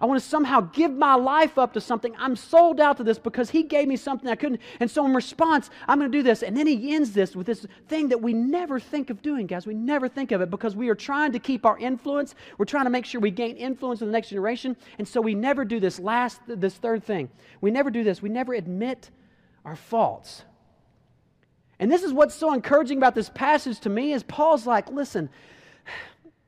I 0.00 0.06
want 0.06 0.20
to 0.20 0.28
somehow 0.28 0.60
give 0.60 0.92
my 0.92 1.14
life 1.14 1.56
up 1.56 1.72
to 1.74 1.80
something. 1.80 2.14
I'm 2.18 2.34
sold 2.34 2.80
out 2.80 2.96
to 2.96 3.04
this 3.04 3.18
because 3.18 3.50
he 3.50 3.62
gave 3.62 3.86
me 3.86 3.96
something 3.96 4.28
I 4.28 4.34
couldn't. 4.34 4.60
And 4.80 4.90
so, 4.90 5.06
in 5.06 5.14
response, 5.14 5.70
I'm 5.86 5.98
going 5.98 6.10
to 6.10 6.18
do 6.18 6.22
this. 6.22 6.42
And 6.42 6.56
then 6.56 6.66
he 6.66 6.94
ends 6.94 7.12
this 7.12 7.36
with 7.36 7.46
this 7.46 7.64
thing 7.88 8.08
that 8.08 8.20
we 8.20 8.32
never 8.32 8.80
think 8.80 9.10
of 9.10 9.22
doing, 9.22 9.46
guys. 9.46 9.66
We 9.66 9.74
never 9.74 10.08
think 10.08 10.32
of 10.32 10.40
it 10.40 10.50
because 10.50 10.74
we 10.74 10.88
are 10.88 10.94
trying 10.94 11.32
to 11.32 11.38
keep 11.38 11.64
our 11.64 11.78
influence. 11.78 12.34
We're 12.58 12.64
trying 12.64 12.84
to 12.84 12.90
make 12.90 13.06
sure 13.06 13.20
we 13.20 13.30
gain 13.30 13.56
influence 13.56 14.00
in 14.00 14.08
the 14.08 14.12
next 14.12 14.30
generation. 14.30 14.76
And 14.98 15.06
so, 15.06 15.20
we 15.20 15.34
never 15.34 15.64
do 15.64 15.78
this 15.78 16.00
last, 16.00 16.40
this 16.46 16.74
third 16.74 17.04
thing. 17.04 17.30
We 17.60 17.70
never 17.70 17.90
do 17.90 18.02
this. 18.02 18.20
We 18.20 18.30
never 18.30 18.54
admit 18.54 19.10
our 19.64 19.76
faults. 19.76 20.42
And 21.78 21.90
this 21.90 22.02
is 22.02 22.12
what's 22.12 22.34
so 22.34 22.52
encouraging 22.52 22.98
about 22.98 23.14
this 23.14 23.28
passage 23.28 23.80
to 23.80 23.90
me 23.90 24.12
is 24.12 24.22
Paul's 24.22 24.66
like, 24.66 24.90
listen, 24.90 25.28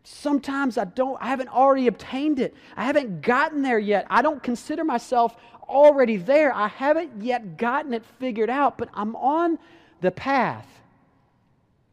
sometimes 0.06 0.78
I 0.78 0.84
don't, 0.84 1.20
I 1.20 1.26
haven't 1.26 1.48
already 1.48 1.88
obtained 1.88 2.38
it. 2.38 2.54
I 2.76 2.84
haven't 2.84 3.22
gotten 3.22 3.62
there 3.62 3.78
yet. 3.78 4.06
I 4.08 4.22
don't 4.22 4.40
consider 4.40 4.84
myself 4.84 5.36
already 5.68 6.16
there. 6.16 6.54
I 6.54 6.68
haven't 6.68 7.22
yet 7.22 7.56
gotten 7.56 7.92
it 7.92 8.04
figured 8.20 8.48
out, 8.48 8.78
but 8.78 8.88
I'm 8.94 9.16
on 9.16 9.58
the 10.02 10.12
path. 10.12 10.68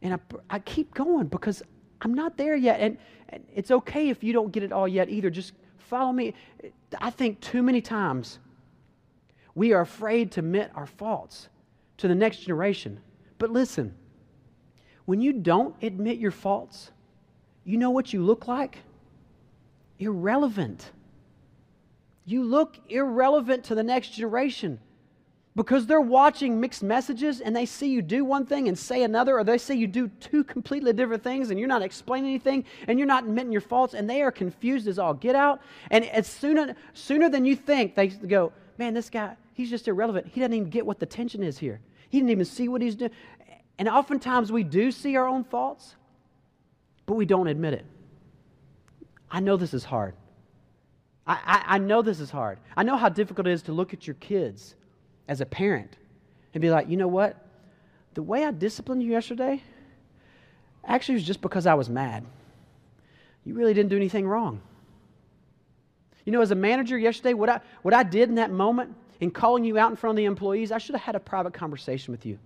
And 0.00 0.14
I, 0.14 0.18
I 0.48 0.58
keep 0.60 0.94
going 0.94 1.26
because 1.26 1.62
I'm 2.02 2.14
not 2.14 2.36
there 2.36 2.54
yet. 2.54 2.78
And, 2.78 2.98
and 3.30 3.44
it's 3.52 3.72
okay 3.72 4.10
if 4.10 4.22
you 4.22 4.32
don't 4.32 4.52
get 4.52 4.62
it 4.62 4.70
all 4.70 4.86
yet 4.86 5.08
either. 5.08 5.28
Just 5.28 5.52
follow 5.78 6.12
me. 6.12 6.34
I 6.98 7.10
think 7.10 7.40
too 7.40 7.64
many 7.64 7.80
times 7.80 8.38
we 9.56 9.72
are 9.72 9.80
afraid 9.80 10.30
to 10.32 10.40
admit 10.40 10.70
our 10.76 10.86
faults 10.86 11.48
to 11.96 12.06
the 12.06 12.14
next 12.14 12.38
generation. 12.38 13.00
But 13.38 13.50
listen, 13.50 13.92
when 15.04 15.20
you 15.20 15.32
don't 15.32 15.74
admit 15.82 16.18
your 16.18 16.30
faults, 16.30 16.92
you 17.64 17.78
know 17.78 17.90
what 17.90 18.12
you 18.12 18.22
look 18.22 18.46
like? 18.46 18.78
Irrelevant. 19.98 20.90
You 22.26 22.42
look 22.42 22.78
irrelevant 22.88 23.64
to 23.64 23.74
the 23.74 23.82
next 23.82 24.10
generation 24.10 24.78
because 25.56 25.86
they're 25.86 26.00
watching 26.00 26.60
mixed 26.60 26.82
messages 26.82 27.40
and 27.40 27.54
they 27.54 27.64
see 27.64 27.88
you 27.88 28.02
do 28.02 28.24
one 28.24 28.44
thing 28.44 28.66
and 28.66 28.76
say 28.76 29.04
another, 29.04 29.38
or 29.38 29.44
they 29.44 29.58
see 29.58 29.74
you 29.74 29.86
do 29.86 30.08
two 30.20 30.42
completely 30.42 30.92
different 30.92 31.22
things 31.22 31.50
and 31.50 31.58
you're 31.58 31.68
not 31.68 31.82
explaining 31.82 32.30
anything 32.30 32.64
and 32.88 32.98
you're 32.98 33.06
not 33.06 33.24
admitting 33.24 33.52
your 33.52 33.60
faults 33.60 33.94
and 33.94 34.10
they 34.10 34.22
are 34.22 34.32
confused 34.32 34.88
as 34.88 34.98
all 34.98 35.14
get 35.14 35.36
out. 35.36 35.60
And 35.90 36.04
as 36.06 36.26
sooner, 36.26 36.74
sooner 36.92 37.30
than 37.30 37.44
you 37.44 37.54
think, 37.54 37.94
they 37.94 38.08
go, 38.08 38.52
man, 38.78 38.94
this 38.94 39.08
guy, 39.08 39.36
he's 39.52 39.70
just 39.70 39.86
irrelevant. 39.86 40.26
He 40.26 40.40
doesn't 40.40 40.54
even 40.54 40.70
get 40.70 40.84
what 40.84 40.98
the 40.98 41.06
tension 41.06 41.42
is 41.42 41.58
here. 41.58 41.80
He 42.08 42.18
didn't 42.18 42.30
even 42.30 42.44
see 42.44 42.68
what 42.68 42.82
he's 42.82 42.96
doing. 42.96 43.12
And 43.78 43.88
oftentimes 43.88 44.50
we 44.50 44.64
do 44.64 44.90
see 44.90 45.16
our 45.16 45.26
own 45.26 45.44
faults, 45.44 45.94
but 47.06 47.14
we 47.14 47.26
don't 47.26 47.46
admit 47.46 47.74
it. 47.74 47.84
I 49.30 49.40
know 49.40 49.56
this 49.56 49.74
is 49.74 49.84
hard. 49.84 50.14
I, 51.26 51.32
I, 51.44 51.74
I, 51.74 51.78
know 51.78 52.02
this 52.02 52.20
is 52.20 52.30
hard. 52.30 52.58
I 52.76 52.82
know 52.82 52.96
how 52.96 53.08
difficult 53.08 53.46
it 53.46 53.52
is 53.52 53.62
to 53.62 53.72
look 53.72 53.94
at 53.94 54.06
your 54.06 54.14
kids 54.14 54.74
as 55.26 55.40
a 55.40 55.46
parent 55.46 55.96
and 56.52 56.60
be 56.60 56.70
like, 56.70 56.88
you 56.88 56.96
know 56.96 57.08
what? 57.08 57.36
The 58.14 58.22
way 58.22 58.44
I 58.44 58.50
disciplined 58.50 59.02
you 59.02 59.10
yesterday 59.10 59.62
actually 60.86 61.14
was 61.14 61.24
just 61.24 61.40
because 61.40 61.66
I 61.66 61.74
was 61.74 61.88
mad. 61.88 62.24
You 63.44 63.54
really 63.54 63.74
didn't 63.74 63.90
do 63.90 63.96
anything 63.96 64.26
wrong. 64.26 64.60
You 66.24 66.32
know, 66.32 66.40
as 66.40 66.50
a 66.50 66.56
manager 66.56 66.96
yesterday, 66.96 67.34
what 67.34 67.48
I, 67.48 67.60
what 67.82 67.92
I 67.92 68.02
did 68.02 68.28
in 68.28 68.36
that 68.36 68.50
moment 68.50 68.94
in 69.20 69.30
calling 69.30 69.64
you 69.64 69.78
out 69.78 69.90
in 69.90 69.96
front 69.96 70.12
of 70.12 70.16
the 70.16 70.24
employees, 70.24 70.72
I 70.72 70.78
should 70.78 70.94
have 70.94 71.02
had 71.02 71.16
a 71.16 71.20
private 71.20 71.52
conversation 71.52 72.12
with 72.12 72.24
you. 72.24 72.38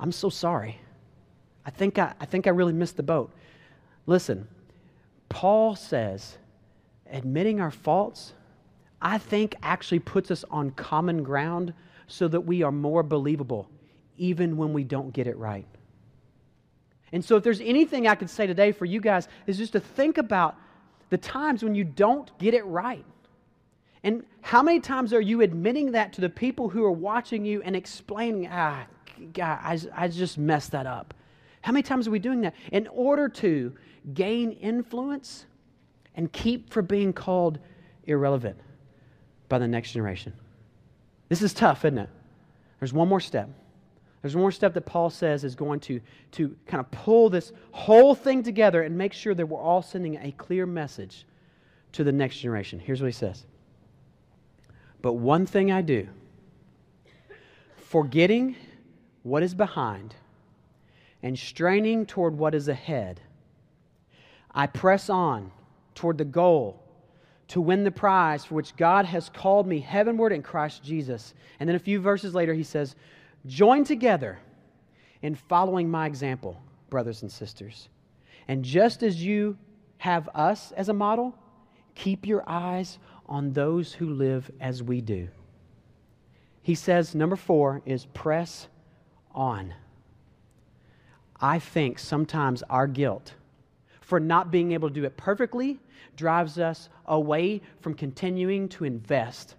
I'm 0.00 0.12
so 0.12 0.28
sorry. 0.28 0.78
I 1.64 1.70
think 1.70 1.98
I, 1.98 2.14
I 2.20 2.26
think 2.26 2.46
I 2.46 2.50
really 2.50 2.72
missed 2.72 2.96
the 2.96 3.02
boat. 3.02 3.32
Listen, 4.06 4.48
Paul 5.28 5.76
says 5.76 6.36
admitting 7.10 7.60
our 7.60 7.70
faults, 7.70 8.32
I 9.00 9.18
think, 9.18 9.54
actually 9.62 10.00
puts 10.00 10.30
us 10.30 10.44
on 10.50 10.70
common 10.70 11.22
ground 11.22 11.74
so 12.06 12.28
that 12.28 12.40
we 12.40 12.62
are 12.62 12.72
more 12.72 13.02
believable, 13.02 13.68
even 14.16 14.56
when 14.56 14.72
we 14.72 14.84
don't 14.84 15.12
get 15.12 15.26
it 15.26 15.36
right. 15.36 15.66
And 17.12 17.24
so, 17.24 17.36
if 17.36 17.42
there's 17.42 17.60
anything 17.60 18.06
I 18.06 18.14
could 18.14 18.30
say 18.30 18.46
today 18.46 18.72
for 18.72 18.86
you 18.86 19.00
guys, 19.00 19.28
is 19.46 19.58
just 19.58 19.72
to 19.72 19.80
think 19.80 20.18
about 20.18 20.56
the 21.10 21.18
times 21.18 21.62
when 21.62 21.74
you 21.74 21.84
don't 21.84 22.36
get 22.38 22.54
it 22.54 22.64
right. 22.64 23.04
And 24.02 24.24
how 24.40 24.62
many 24.62 24.80
times 24.80 25.12
are 25.12 25.20
you 25.20 25.42
admitting 25.42 25.92
that 25.92 26.14
to 26.14 26.20
the 26.20 26.28
people 26.28 26.68
who 26.68 26.84
are 26.84 26.92
watching 26.92 27.44
you 27.44 27.62
and 27.62 27.76
explaining, 27.76 28.48
ah, 28.50 28.86
God, 29.32 29.58
I, 29.62 29.78
I 29.94 30.08
just 30.08 30.38
messed 30.38 30.72
that 30.72 30.86
up? 30.86 31.14
How 31.62 31.72
many 31.72 31.82
times 31.82 32.06
are 32.06 32.10
we 32.10 32.18
doing 32.18 32.42
that? 32.42 32.54
In 32.70 32.86
order 32.88 33.28
to 33.28 33.72
gain 34.14 34.52
influence 34.52 35.46
and 36.14 36.30
keep 36.32 36.70
from 36.70 36.86
being 36.86 37.12
called 37.12 37.58
irrelevant 38.04 38.58
by 39.48 39.58
the 39.58 39.68
next 39.68 39.92
generation. 39.92 40.32
This 41.28 41.40
is 41.40 41.54
tough, 41.54 41.84
isn't 41.84 41.98
it? 41.98 42.08
There's 42.78 42.92
one 42.92 43.08
more 43.08 43.20
step. 43.20 43.48
There's 44.20 44.34
one 44.34 44.42
more 44.42 44.52
step 44.52 44.74
that 44.74 44.86
Paul 44.86 45.10
says 45.10 45.44
is 45.44 45.54
going 45.54 45.80
to, 45.80 46.00
to 46.32 46.56
kind 46.66 46.80
of 46.80 46.90
pull 46.90 47.30
this 47.30 47.52
whole 47.70 48.14
thing 48.14 48.42
together 48.42 48.82
and 48.82 48.96
make 48.96 49.12
sure 49.12 49.34
that 49.34 49.46
we're 49.46 49.60
all 49.60 49.82
sending 49.82 50.16
a 50.16 50.32
clear 50.32 50.66
message 50.66 51.26
to 51.92 52.04
the 52.04 52.12
next 52.12 52.38
generation. 52.38 52.78
Here's 52.78 53.00
what 53.00 53.06
he 53.06 53.12
says 53.12 53.46
But 55.00 55.14
one 55.14 55.46
thing 55.46 55.72
I 55.72 55.82
do, 55.82 56.08
forgetting 57.76 58.56
what 59.22 59.42
is 59.42 59.54
behind 59.54 60.14
and 61.22 61.38
straining 61.38 62.06
toward 62.06 62.36
what 62.36 62.54
is 62.54 62.68
ahead, 62.68 63.20
I 64.50 64.66
press 64.66 65.08
on 65.08 65.50
toward 65.94 66.18
the 66.18 66.24
goal 66.24 66.82
to 67.48 67.60
win 67.60 67.84
the 67.84 67.90
prize 67.90 68.44
for 68.44 68.54
which 68.54 68.76
God 68.76 69.04
has 69.04 69.28
called 69.28 69.66
me 69.66 69.80
heavenward 69.80 70.32
in 70.32 70.42
Christ 70.42 70.82
Jesus. 70.82 71.34
And 71.60 71.68
then 71.68 71.76
a 71.76 71.80
few 71.80 72.00
verses 72.00 72.34
later, 72.34 72.54
he 72.54 72.62
says, 72.62 72.96
Join 73.46 73.84
together 73.84 74.38
in 75.20 75.34
following 75.34 75.90
my 75.90 76.06
example, 76.06 76.60
brothers 76.90 77.22
and 77.22 77.30
sisters. 77.30 77.88
And 78.48 78.64
just 78.64 79.02
as 79.02 79.22
you 79.22 79.56
have 79.98 80.28
us 80.34 80.72
as 80.72 80.88
a 80.88 80.92
model, 80.92 81.34
keep 81.94 82.26
your 82.26 82.42
eyes 82.46 82.98
on 83.26 83.52
those 83.52 83.92
who 83.92 84.10
live 84.10 84.50
as 84.60 84.82
we 84.82 85.00
do. 85.00 85.28
He 86.62 86.74
says, 86.74 87.14
number 87.14 87.36
four 87.36 87.82
is 87.84 88.06
press 88.06 88.68
on. 89.32 89.74
I 91.42 91.58
think 91.58 91.98
sometimes 91.98 92.62
our 92.70 92.86
guilt 92.86 93.34
for 94.00 94.18
not 94.18 94.50
being 94.50 94.72
able 94.72 94.88
to 94.88 94.94
do 94.94 95.04
it 95.04 95.16
perfectly 95.16 95.78
drives 96.16 96.58
us 96.58 96.88
away 97.06 97.60
from 97.80 97.94
continuing 97.94 98.68
to 98.70 98.84
invest 98.84 99.56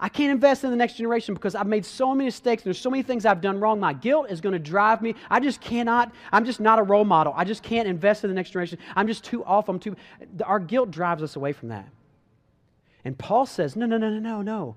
I 0.00 0.08
can't 0.08 0.30
invest 0.30 0.62
in 0.62 0.70
the 0.70 0.76
next 0.76 0.94
generation 0.94 1.34
because 1.34 1.56
I've 1.56 1.66
made 1.66 1.84
so 1.84 2.14
many 2.14 2.26
mistakes. 2.26 2.62
and 2.62 2.66
There's 2.66 2.78
so 2.78 2.90
many 2.90 3.02
things 3.02 3.26
I've 3.26 3.40
done 3.40 3.58
wrong. 3.58 3.80
My 3.80 3.92
guilt 3.92 4.30
is 4.30 4.40
going 4.40 4.52
to 4.52 4.58
drive 4.58 5.02
me. 5.02 5.16
I 5.28 5.40
just 5.40 5.60
cannot. 5.60 6.12
I'm 6.30 6.44
just 6.44 6.60
not 6.60 6.78
a 6.78 6.82
role 6.82 7.04
model. 7.04 7.32
I 7.36 7.44
just 7.44 7.64
can't 7.64 7.88
invest 7.88 8.22
in 8.22 8.30
the 8.30 8.34
next 8.34 8.50
generation. 8.50 8.78
I'm 8.94 9.08
just 9.08 9.24
too 9.24 9.44
off. 9.44 9.68
I'm 9.68 9.80
too. 9.80 9.96
Our 10.44 10.60
guilt 10.60 10.92
drives 10.92 11.22
us 11.22 11.34
away 11.34 11.52
from 11.52 11.70
that. 11.70 11.88
And 13.04 13.18
Paul 13.18 13.46
says, 13.46 13.74
no, 13.74 13.86
no, 13.86 13.98
no, 13.98 14.10
no, 14.10 14.20
no, 14.20 14.42
no. 14.42 14.76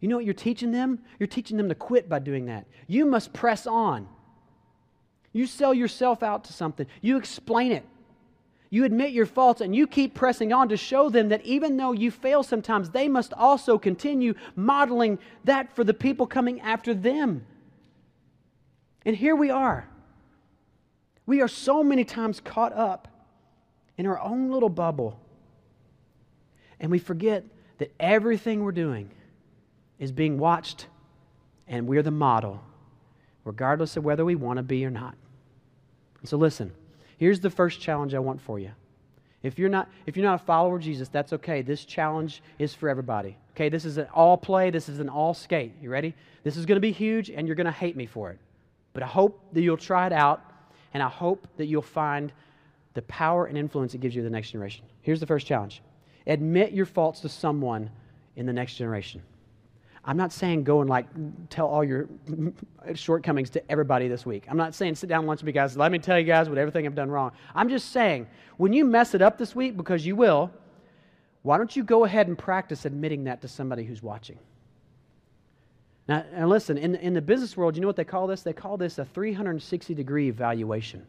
You 0.00 0.08
know 0.08 0.16
what 0.16 0.24
you're 0.24 0.34
teaching 0.34 0.70
them? 0.70 1.00
You're 1.18 1.26
teaching 1.26 1.56
them 1.56 1.68
to 1.68 1.74
quit 1.74 2.08
by 2.08 2.20
doing 2.20 2.46
that. 2.46 2.66
You 2.86 3.06
must 3.06 3.32
press 3.32 3.66
on. 3.66 4.08
You 5.32 5.46
sell 5.46 5.72
yourself 5.72 6.22
out 6.22 6.44
to 6.44 6.52
something. 6.52 6.86
You 7.00 7.16
explain 7.16 7.72
it. 7.72 7.84
You 8.70 8.84
admit 8.84 9.10
your 9.10 9.26
faults 9.26 9.60
and 9.60 9.74
you 9.74 9.88
keep 9.88 10.14
pressing 10.14 10.52
on 10.52 10.68
to 10.68 10.76
show 10.76 11.10
them 11.10 11.28
that 11.30 11.44
even 11.44 11.76
though 11.76 11.92
you 11.92 12.12
fail 12.12 12.44
sometimes, 12.44 12.90
they 12.90 13.08
must 13.08 13.32
also 13.32 13.78
continue 13.78 14.34
modeling 14.54 15.18
that 15.44 15.74
for 15.74 15.82
the 15.82 15.94
people 15.94 16.26
coming 16.26 16.60
after 16.60 16.94
them. 16.94 17.44
And 19.04 19.16
here 19.16 19.34
we 19.34 19.50
are. 19.50 19.88
We 21.26 21.40
are 21.40 21.48
so 21.48 21.82
many 21.82 22.04
times 22.04 22.40
caught 22.40 22.72
up 22.72 23.08
in 23.96 24.06
our 24.06 24.20
own 24.20 24.50
little 24.50 24.68
bubble. 24.68 25.20
And 26.78 26.90
we 26.90 26.98
forget 26.98 27.44
that 27.78 27.92
everything 27.98 28.62
we're 28.62 28.72
doing 28.72 29.10
is 29.98 30.12
being 30.12 30.38
watched 30.38 30.86
and 31.66 31.86
we're 31.86 32.02
the 32.02 32.10
model, 32.10 32.62
regardless 33.44 33.96
of 33.96 34.04
whether 34.04 34.24
we 34.24 34.34
want 34.36 34.58
to 34.58 34.62
be 34.62 34.84
or 34.84 34.90
not. 34.90 35.16
So 36.24 36.36
listen. 36.36 36.72
Here's 37.18 37.40
the 37.40 37.50
first 37.50 37.80
challenge 37.80 38.14
I 38.14 38.18
want 38.18 38.40
for 38.40 38.58
you. 38.58 38.70
If 39.42 39.58
you're 39.58 39.68
not 39.68 39.88
if 40.06 40.16
you're 40.16 40.24
not 40.24 40.40
a 40.40 40.44
follower 40.44 40.76
of 40.76 40.82
Jesus, 40.82 41.08
that's 41.08 41.32
okay. 41.34 41.62
This 41.62 41.84
challenge 41.84 42.42
is 42.58 42.74
for 42.74 42.88
everybody. 42.88 43.36
Okay, 43.52 43.68
this 43.68 43.84
is 43.84 43.98
an 43.98 44.06
all 44.14 44.36
play, 44.36 44.70
this 44.70 44.88
is 44.88 45.00
an 45.00 45.08
all 45.08 45.34
skate. 45.34 45.72
You 45.82 45.90
ready? 45.90 46.14
This 46.44 46.56
is 46.56 46.66
going 46.66 46.76
to 46.76 46.80
be 46.80 46.92
huge 46.92 47.30
and 47.30 47.46
you're 47.46 47.56
going 47.56 47.66
to 47.66 47.70
hate 47.72 47.96
me 47.96 48.06
for 48.06 48.30
it. 48.30 48.38
But 48.92 49.02
I 49.02 49.06
hope 49.06 49.42
that 49.52 49.62
you'll 49.62 49.76
try 49.76 50.06
it 50.06 50.12
out 50.12 50.42
and 50.94 51.02
I 51.02 51.08
hope 51.08 51.46
that 51.56 51.66
you'll 51.66 51.82
find 51.82 52.32
the 52.94 53.02
power 53.02 53.46
and 53.46 53.56
influence 53.56 53.94
it 53.94 54.00
gives 54.00 54.14
you 54.14 54.22
the 54.22 54.30
next 54.30 54.50
generation. 54.50 54.84
Here's 55.02 55.20
the 55.20 55.26
first 55.26 55.46
challenge. 55.46 55.82
Admit 56.26 56.72
your 56.72 56.86
faults 56.86 57.20
to 57.20 57.28
someone 57.28 57.90
in 58.36 58.46
the 58.46 58.52
next 58.52 58.76
generation. 58.76 59.22
I'm 60.04 60.16
not 60.16 60.32
saying 60.32 60.64
go 60.64 60.80
and 60.80 60.88
like 60.88 61.06
tell 61.50 61.66
all 61.66 61.84
your 61.84 62.08
shortcomings 62.94 63.50
to 63.50 63.70
everybody 63.70 64.08
this 64.08 64.24
week. 64.24 64.46
I'm 64.48 64.56
not 64.56 64.74
saying 64.74 64.94
sit 64.94 65.08
down 65.08 65.26
lunch 65.26 65.40
with 65.40 65.46
me, 65.46 65.52
guys. 65.52 65.76
Let 65.76 65.92
me 65.92 65.98
tell 65.98 66.18
you 66.18 66.24
guys 66.24 66.48
what 66.48 66.56
everything 66.56 66.86
I've 66.86 66.94
done 66.94 67.10
wrong. 67.10 67.32
I'm 67.54 67.68
just 67.68 67.92
saying 67.92 68.26
when 68.56 68.72
you 68.72 68.84
mess 68.84 69.14
it 69.14 69.20
up 69.20 69.36
this 69.36 69.54
week, 69.54 69.76
because 69.76 70.06
you 70.06 70.16
will, 70.16 70.50
why 71.42 71.58
don't 71.58 71.74
you 71.74 71.84
go 71.84 72.04
ahead 72.04 72.28
and 72.28 72.36
practice 72.36 72.84
admitting 72.84 73.24
that 73.24 73.42
to 73.42 73.48
somebody 73.48 73.84
who's 73.84 74.02
watching? 74.02 74.38
Now, 76.08 76.24
listen, 76.44 76.76
in, 76.76 76.96
in 76.96 77.14
the 77.14 77.22
business 77.22 77.56
world, 77.56 77.76
you 77.76 77.80
know 77.80 77.86
what 77.86 77.96
they 77.96 78.04
call 78.04 78.26
this? 78.26 78.42
They 78.42 78.52
call 78.52 78.76
this 78.76 78.98
a 78.98 79.04
360 79.04 79.94
degree 79.94 80.28
evaluation. 80.28 81.06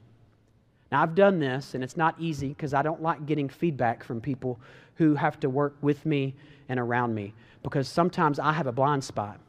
Now, 0.91 1.01
I've 1.01 1.15
done 1.15 1.39
this, 1.39 1.73
and 1.73 1.83
it's 1.83 1.95
not 1.95 2.15
easy 2.19 2.49
because 2.49 2.73
I 2.73 2.81
don't 2.81 3.01
like 3.01 3.25
getting 3.25 3.47
feedback 3.47 4.03
from 4.03 4.19
people 4.19 4.59
who 4.95 5.15
have 5.15 5.39
to 5.39 5.49
work 5.49 5.75
with 5.81 6.05
me 6.05 6.35
and 6.67 6.79
around 6.79 7.15
me 7.15 7.33
because 7.63 7.87
sometimes 7.87 8.39
I 8.39 8.51
have 8.51 8.67
a 8.67 8.71
blind 8.71 9.03
spot 9.03 9.39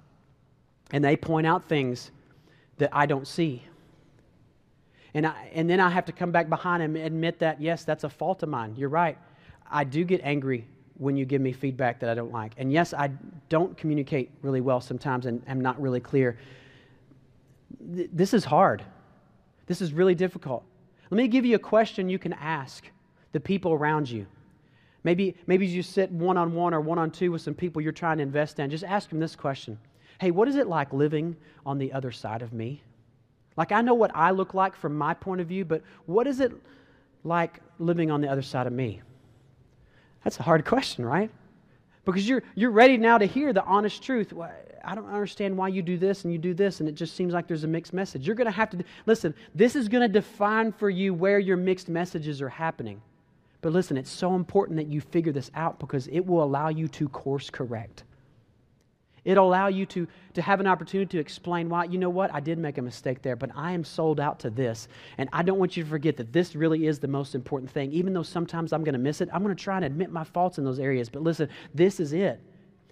and 0.93 1.05
they 1.05 1.17
point 1.17 1.47
out 1.47 1.69
things 1.69 2.11
that 2.79 2.91
I 2.93 3.07
don't 3.07 3.27
see. 3.27 3.63
And, 5.15 5.27
I, 5.27 5.51
and 5.53 5.69
then 5.69 5.81
I 5.81 5.91
have 5.91 6.05
to 6.07 6.13
come 6.13 6.31
back 6.31 6.49
behind 6.49 6.83
and 6.83 6.97
admit 6.97 7.39
that, 7.41 7.61
yes, 7.61 7.85
that's 7.85 8.05
a 8.05 8.09
fault 8.09 8.43
of 8.43 8.49
mine. 8.49 8.75
You're 8.77 8.89
right. 8.89 9.19
I 9.71 9.85
do 9.85 10.05
get 10.05 10.21
angry 10.23 10.67
when 10.97 11.17
you 11.17 11.25
give 11.25 11.41
me 11.41 11.53
feedback 11.53 12.01
that 12.01 12.09
I 12.09 12.15
don't 12.15 12.33
like. 12.33 12.53
And 12.57 12.73
yes, 12.73 12.95
I 12.95 13.11
don't 13.49 13.77
communicate 13.77 14.31
really 14.43 14.61
well 14.61 14.81
sometimes 14.81 15.27
and 15.27 15.43
am 15.47 15.61
not 15.61 15.81
really 15.81 16.01
clear. 16.01 16.39
Th- 17.95 18.09
this 18.13 18.33
is 18.33 18.45
hard. 18.45 18.85
This 19.67 19.81
is 19.81 19.93
really 19.93 20.15
difficult. 20.15 20.65
Let 21.13 21.19
me 21.19 21.29
give 21.29 21.45
you 21.45 21.57
a 21.57 21.59
question 21.59 22.09
you 22.09 22.19
can 22.19 22.33
ask 22.33 22.91
the 23.33 23.39
people 23.39 23.75
around 23.75 24.09
you. 24.09 24.25
Maybe, 25.05 25.37
maybe 25.47 25.67
you 25.67 25.83
sit 25.83 26.11
one 26.11 26.39
on 26.39 26.55
one 26.55 26.73
or 26.73 26.81
one 26.81 26.99
on 26.99 27.11
two 27.11 27.31
with 27.33 27.43
some 27.43 27.53
people 27.53 27.83
you're 27.83 27.93
trying 27.93 28.17
to 28.17 28.23
invest 28.23 28.59
in. 28.59 28.71
Just 28.71 28.83
ask 28.83 29.11
them 29.11 29.21
this 29.21 29.37
question 29.37 29.79
Hey, 30.23 30.31
what 30.31 30.49
is 30.49 30.57
it 30.57 30.69
like 30.69 30.91
living 30.91 31.37
on 31.67 31.77
the 31.77 31.93
other 31.93 32.13
side 32.13 32.41
of 32.41 32.55
me? 32.55 32.83
Like, 33.59 33.73
I 33.73 33.83
know 33.83 33.93
what 33.93 34.11
I 34.15 34.31
look 34.31 34.55
like 34.55 34.75
from 34.75 34.97
my 34.97 35.13
point 35.13 35.43
of 35.43 35.49
view, 35.49 35.67
but 35.67 35.83
what 36.07 36.27
is 36.27 36.41
it 36.41 36.51
like 37.25 37.61
living 37.79 38.11
on 38.11 38.23
the 38.23 38.29
other 38.29 38.41
side 38.41 38.67
of 38.67 38.73
me? 38.73 39.03
That's 40.25 40.41
a 40.41 40.43
hard 40.43 40.65
question, 40.65 41.05
right? 41.05 41.31
Because 42.05 42.29
you're, 42.29 42.43
you're 42.55 42.71
ready 42.71 42.97
now 42.97 43.19
to 43.19 43.27
hear 43.27 43.53
the 43.53 43.65
honest 43.65 44.03
truth. 44.03 44.33
I 44.85 44.95
don't 44.95 45.07
understand 45.07 45.57
why 45.57 45.69
you 45.69 45.83
do 45.83 45.97
this 45.97 46.25
and 46.25 46.33
you 46.33 46.39
do 46.39 46.53
this, 46.53 46.81
and 46.81 46.89
it 46.89 46.97
just 46.97 47.15
seems 47.15 47.33
like 47.33 47.47
there's 47.47 47.65
a 47.65 47.69
mixed 47.69 47.93
message. 47.93 48.27
You're 48.27 48.35
going 48.35 48.47
to 48.47 48.51
have 48.51 48.71
to, 48.71 48.85
listen, 49.07 49.35
this 49.55 49.77
is 49.77 49.89
going 49.89 50.03
to 50.03 50.09
define 50.09 50.73
for 50.73 50.91
you 50.91 51.15
where 51.15 51.39
your 51.39 51.57
mixed 51.57 51.89
messages 51.89 52.43
are 52.43 52.49
happening. 52.49 53.01
But 53.61 53.73
listen, 53.73 53.97
it's 53.97 54.11
so 54.11 54.35
important 54.35 54.77
that 54.79 54.89
you 54.89 55.01
figure 55.01 55.33
this 55.33 55.51
out 55.55 55.79
because 55.79 56.09
it 56.09 56.21
will 56.21 56.43
allow 56.43 56.69
you 56.69 56.89
to 56.89 57.09
course 57.09 57.49
correct. 57.49 58.03
It'll 59.25 59.47
allow 59.47 59.69
you 59.69 59.87
to, 59.87 60.09
to 60.35 60.43
have 60.43 60.59
an 60.59 60.67
opportunity 60.67 61.09
to 61.17 61.21
explain 61.21 61.69
why, 61.69 61.85
you 61.85 61.97
know 61.97 62.11
what, 62.11 62.35
I 62.35 62.41
did 62.41 62.59
make 62.59 62.79
a 62.79 62.83
mistake 62.83 63.23
there, 63.23 63.37
but 63.37 63.51
I 63.55 63.71
am 63.73 63.85
sold 63.85 64.19
out 64.19 64.41
to 64.41 64.51
this. 64.51 64.89
And 65.17 65.29
I 65.33 65.43
don't 65.43 65.59
want 65.59 65.77
you 65.77 65.85
to 65.85 65.89
forget 65.89 66.17
that 66.17 66.33
this 66.33 66.57
really 66.57 66.87
is 66.87 66.99
the 66.99 67.07
most 67.07 67.37
important 67.37 67.71
thing. 67.71 67.93
Even 67.93 68.15
though 68.15 68.25
sometimes 68.25 68.73
I'm 68.73 68.83
going 68.83 68.95
to 68.95 68.99
miss 68.99 69.21
it, 69.21 69.29
I'm 69.33 69.45
going 69.45 69.55
to 69.55 69.63
try 69.63 69.77
and 69.77 69.85
admit 69.85 70.11
my 70.11 70.25
faults 70.25 70.59
in 70.59 70.65
those 70.65 70.81
areas. 70.81 71.09
But 71.09 71.23
listen, 71.23 71.49
this 71.73 72.01
is 72.01 72.13
it. 72.13 72.41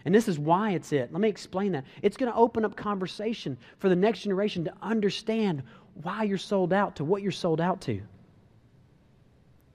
And 0.04 0.14
this 0.14 0.28
is 0.28 0.38
why 0.38 0.70
it's 0.70 0.92
it. 0.92 1.12
Let 1.12 1.20
me 1.20 1.28
explain 1.28 1.72
that. 1.72 1.84
It's 2.00 2.16
going 2.16 2.30
to 2.30 2.38
open 2.38 2.64
up 2.64 2.76
conversation 2.76 3.58
for 3.78 3.88
the 3.88 3.96
next 3.96 4.20
generation 4.20 4.64
to 4.64 4.72
understand 4.80 5.64
why 6.02 6.22
you're 6.22 6.38
sold 6.38 6.72
out 6.72 6.96
to 6.96 7.04
what 7.04 7.22
you're 7.22 7.32
sold 7.32 7.60
out 7.60 7.80
to. 7.82 8.00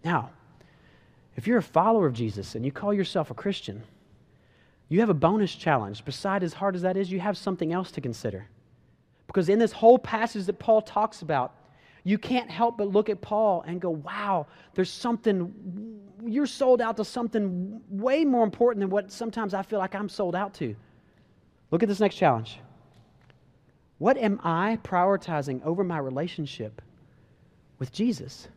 Now, 0.03 0.31
if 1.35 1.47
you're 1.47 1.57
a 1.57 1.63
follower 1.63 2.07
of 2.07 2.13
Jesus 2.13 2.55
and 2.55 2.63
you 2.63 2.71
call 2.71 2.93
yourself 2.93 3.29
a 3.29 3.33
Christian, 3.33 3.83
you 4.89 4.99
have 4.99 5.09
a 5.09 5.15
bonus 5.15 5.53
challenge. 5.53 6.05
Beside 6.05 6.43
as 6.43 6.53
hard 6.53 6.75
as 6.75 6.83
that 6.83 6.97
is, 6.97 7.11
you 7.11 7.19
have 7.19 7.37
something 7.37 7.73
else 7.73 7.91
to 7.91 8.01
consider. 8.01 8.47
Because 9.27 9.49
in 9.49 9.59
this 9.59 9.71
whole 9.71 9.97
passage 9.97 10.45
that 10.45 10.59
Paul 10.59 10.81
talks 10.81 11.21
about, 11.21 11.55
you 12.03 12.19
can't 12.19 12.49
help 12.49 12.77
but 12.77 12.87
look 12.87 13.09
at 13.09 13.19
Paul 13.19 13.63
and 13.65 13.81
go, 13.81 13.89
wow, 13.89 14.45
there's 14.75 14.91
something, 14.91 15.99
you're 16.23 16.45
sold 16.45 16.79
out 16.79 16.97
to 16.97 17.05
something 17.05 17.81
way 17.89 18.23
more 18.23 18.43
important 18.43 18.81
than 18.81 18.91
what 18.91 19.11
sometimes 19.11 19.55
I 19.55 19.63
feel 19.63 19.79
like 19.79 19.95
I'm 19.95 20.07
sold 20.07 20.35
out 20.35 20.53
to. 20.55 20.75
Look 21.71 21.81
at 21.81 21.89
this 21.89 21.99
next 21.99 22.15
challenge. 22.15 22.59
What 23.97 24.17
am 24.17 24.39
I 24.43 24.77
prioritizing 24.83 25.63
over 25.63 25.83
my 25.83 25.97
relationship 25.97 26.81
with 27.79 27.91
Jesus? 27.91 28.47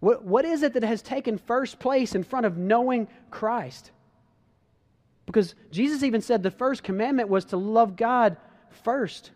What, 0.00 0.24
what 0.24 0.44
is 0.44 0.64
it 0.64 0.72
that 0.72 0.82
has 0.82 1.02
taken 1.02 1.38
first 1.38 1.78
place 1.78 2.16
in 2.16 2.24
front 2.24 2.44
of 2.44 2.56
knowing 2.56 3.06
Christ? 3.30 3.92
Because 5.26 5.54
Jesus 5.70 6.02
even 6.02 6.22
said 6.22 6.42
the 6.42 6.50
first 6.50 6.82
commandment 6.82 7.28
was 7.28 7.46
to 7.46 7.56
love 7.56 7.96
God 7.96 8.36
first, 8.84 9.32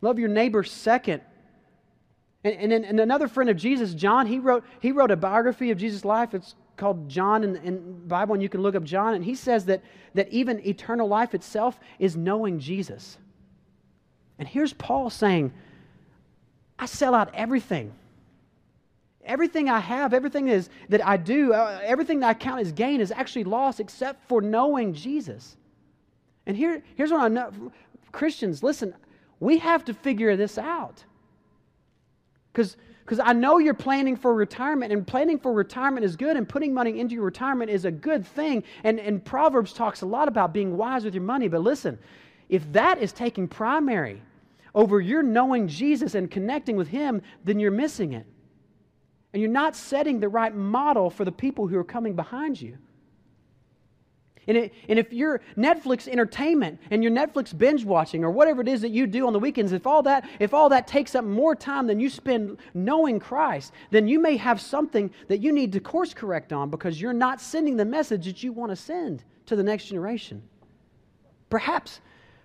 love 0.00 0.18
your 0.18 0.28
neighbor 0.28 0.64
second. 0.64 1.22
And, 2.42 2.72
and, 2.72 2.84
and 2.84 3.00
another 3.00 3.28
friend 3.28 3.50
of 3.50 3.56
Jesus, 3.56 3.92
John, 3.94 4.26
he 4.26 4.38
wrote, 4.38 4.64
he 4.80 4.92
wrote 4.92 5.10
a 5.10 5.16
biography 5.16 5.70
of 5.70 5.78
Jesus' 5.78 6.04
life. 6.04 6.32
It's 6.32 6.54
called 6.76 7.08
John 7.08 7.42
in, 7.42 7.56
in 7.56 7.74
the 7.74 8.06
Bible, 8.06 8.34
and 8.34 8.42
you 8.42 8.48
can 8.48 8.62
look 8.62 8.74
up 8.74 8.84
John. 8.84 9.14
And 9.14 9.24
he 9.24 9.34
says 9.34 9.64
that, 9.66 9.82
that 10.14 10.28
even 10.28 10.64
eternal 10.66 11.08
life 11.08 11.34
itself 11.34 11.78
is 11.98 12.16
knowing 12.16 12.60
Jesus. 12.60 13.18
And 14.38 14.46
here's 14.46 14.72
Paul 14.72 15.10
saying, 15.10 15.52
I 16.78 16.86
sell 16.86 17.14
out 17.14 17.34
everything. 17.34 17.92
Everything 19.26 19.68
I 19.68 19.80
have, 19.80 20.14
everything 20.14 20.48
is, 20.48 20.70
that 20.88 21.06
I 21.06 21.16
do, 21.16 21.52
uh, 21.52 21.80
everything 21.82 22.20
that 22.20 22.28
I 22.28 22.34
count 22.34 22.60
as 22.60 22.72
gain 22.72 23.00
is 23.00 23.10
actually 23.10 23.44
lost 23.44 23.80
except 23.80 24.26
for 24.28 24.40
knowing 24.40 24.94
Jesus. 24.94 25.56
And 26.46 26.56
here, 26.56 26.82
here's 26.94 27.10
what 27.10 27.20
I 27.20 27.28
know 27.28 27.52
Christians, 28.12 28.62
listen, 28.62 28.94
we 29.40 29.58
have 29.58 29.84
to 29.86 29.94
figure 29.94 30.36
this 30.36 30.56
out. 30.56 31.04
Because 32.52 32.76
because 33.06 33.20
I 33.20 33.34
know 33.34 33.58
you're 33.58 33.72
planning 33.72 34.16
for 34.16 34.34
retirement, 34.34 34.92
and 34.92 35.06
planning 35.06 35.38
for 35.38 35.52
retirement 35.52 36.04
is 36.04 36.16
good, 36.16 36.36
and 36.36 36.48
putting 36.48 36.74
money 36.74 36.98
into 36.98 37.14
your 37.14 37.22
retirement 37.22 37.70
is 37.70 37.84
a 37.84 37.90
good 37.90 38.26
thing. 38.26 38.64
And, 38.82 38.98
and 38.98 39.24
Proverbs 39.24 39.72
talks 39.72 40.02
a 40.02 40.06
lot 40.06 40.26
about 40.26 40.52
being 40.52 40.76
wise 40.76 41.04
with 41.04 41.14
your 41.14 41.22
money. 41.22 41.46
But 41.46 41.60
listen, 41.60 42.00
if 42.48 42.70
that 42.72 42.98
is 42.98 43.12
taking 43.12 43.46
primary 43.46 44.20
over 44.74 45.00
your 45.00 45.22
knowing 45.22 45.68
Jesus 45.68 46.16
and 46.16 46.28
connecting 46.28 46.74
with 46.74 46.88
Him, 46.88 47.22
then 47.44 47.60
you're 47.60 47.70
missing 47.70 48.12
it. 48.12 48.26
And 49.36 49.42
you're 49.42 49.52
not 49.52 49.76
setting 49.76 50.18
the 50.18 50.30
right 50.30 50.54
model 50.54 51.10
for 51.10 51.26
the 51.26 51.30
people 51.30 51.66
who 51.66 51.76
are 51.76 51.84
coming 51.84 52.16
behind 52.16 52.58
you. 52.58 52.78
And, 54.46 54.56
it, 54.56 54.72
and 54.88 54.98
if 54.98 55.12
your 55.12 55.42
Netflix 55.58 56.08
entertainment 56.08 56.80
and 56.90 57.02
your 57.02 57.12
Netflix 57.12 57.52
binge 57.56 57.84
watching 57.84 58.24
or 58.24 58.30
whatever 58.30 58.62
it 58.62 58.68
is 58.68 58.80
that 58.80 58.92
you 58.92 59.06
do 59.06 59.26
on 59.26 59.34
the 59.34 59.38
weekends, 59.38 59.72
if 59.72 59.86
all 59.86 60.02
that, 60.04 60.26
if 60.40 60.54
all 60.54 60.70
that 60.70 60.86
takes 60.86 61.14
up 61.14 61.22
more 61.22 61.54
time 61.54 61.86
than 61.86 62.00
you 62.00 62.08
spend 62.08 62.56
knowing 62.72 63.20
Christ, 63.20 63.74
then 63.90 64.08
you 64.08 64.18
may 64.18 64.38
have 64.38 64.58
something 64.58 65.10
that 65.28 65.40
you 65.40 65.52
need 65.52 65.70
to 65.74 65.80
course 65.80 66.14
correct 66.14 66.54
on 66.54 66.70
because 66.70 66.98
you're 66.98 67.12
not 67.12 67.38
sending 67.38 67.76
the 67.76 67.84
message 67.84 68.24
that 68.24 68.42
you 68.42 68.54
want 68.54 68.72
to 68.72 68.76
send 68.76 69.22
to 69.44 69.54
the 69.54 69.62
next 69.62 69.84
generation. 69.84 70.42
Perhaps, 71.50 72.00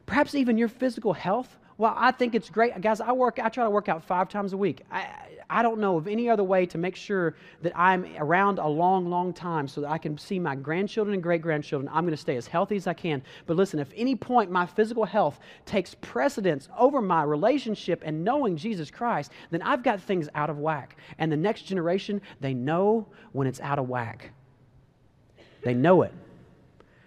perhaps 0.08 0.36
even 0.36 0.58
your 0.58 0.67
physical 0.67 1.13
health. 1.13 1.58
Well, 1.82 1.96
I 1.98 2.12
think 2.12 2.36
it's 2.36 2.48
great. 2.48 2.80
Guys, 2.80 3.02
I 3.02 3.12
work, 3.12 3.39
I 3.41 3.50
try 3.50 3.63
to 3.63 3.70
work 3.72 3.89
out 3.89 4.04
five 4.04 4.30
times 4.30 4.54
a 4.54 4.58
week. 4.58 4.84
I, 4.91 5.08
I 5.50 5.63
don't 5.63 5.80
know 5.80 5.98
of 5.98 6.08
any 6.08 6.30
other 6.30 6.44
way 6.44 6.67
to 6.67 6.78
make 6.78 6.96
sure 6.96 7.34
that 7.63 7.76
I'm 7.76 8.06
around 8.20 8.60
a 8.60 8.67
long, 8.67 9.10
long 9.10 9.34
time 9.34 9.67
so 9.67 9.82
that 9.82 9.89
I 9.89 9.98
can 9.98 10.15
see 10.15 10.38
my 10.38 10.56
grandchildren 10.56 11.15
and 11.15 11.24
great 11.24 11.41
grandchildren. 11.41 11.89
I'm 11.91 12.04
going 12.04 12.13
to 12.13 12.22
stay 12.22 12.36
as 12.36 12.46
healthy 12.46 12.76
as 12.76 12.86
I 12.86 12.94
can. 12.94 13.24
But 13.48 13.58
listen, 13.58 13.80
if 13.80 13.91
any 13.96 14.15
point 14.15 14.52
my 14.52 14.67
physical 14.67 15.06
health 15.06 15.39
takes 15.65 15.96
precedence 16.02 16.70
over 16.78 17.02
my 17.02 17.24
relationship 17.24 18.04
and 18.06 18.24
knowing 18.24 18.58
Jesus 18.58 18.91
Christ, 18.91 19.32
then 19.50 19.63
I've 19.63 19.82
got 19.82 20.00
things 20.00 20.30
out 20.36 20.52
of 20.52 20.60
whack. 20.60 20.98
And 21.17 21.32
the 21.32 21.38
next 21.38 21.63
generation, 21.63 22.22
they 22.41 22.54
know 22.54 23.08
when 23.32 23.48
it's 23.48 23.60
out 23.60 23.80
of 23.80 23.89
whack. 23.89 24.30
They 25.63 25.74
know 25.74 26.04
it. 26.04 26.13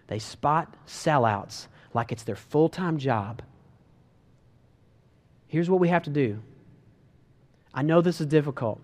They 0.09 0.19
spot 0.19 0.75
sellouts 0.85 1.69
like 1.93 2.11
it's 2.11 2.25
their 2.25 2.35
full 2.35 2.69
time 2.69 2.99
job. 2.99 3.41
Here's 5.55 5.71
what 5.71 5.79
we 5.79 5.87
have 5.87 6.03
to 6.03 6.11
do 6.11 6.41
I 7.73 7.83
know 7.83 8.01
this 8.01 8.21
is 8.21 8.27
difficult, 8.27 8.81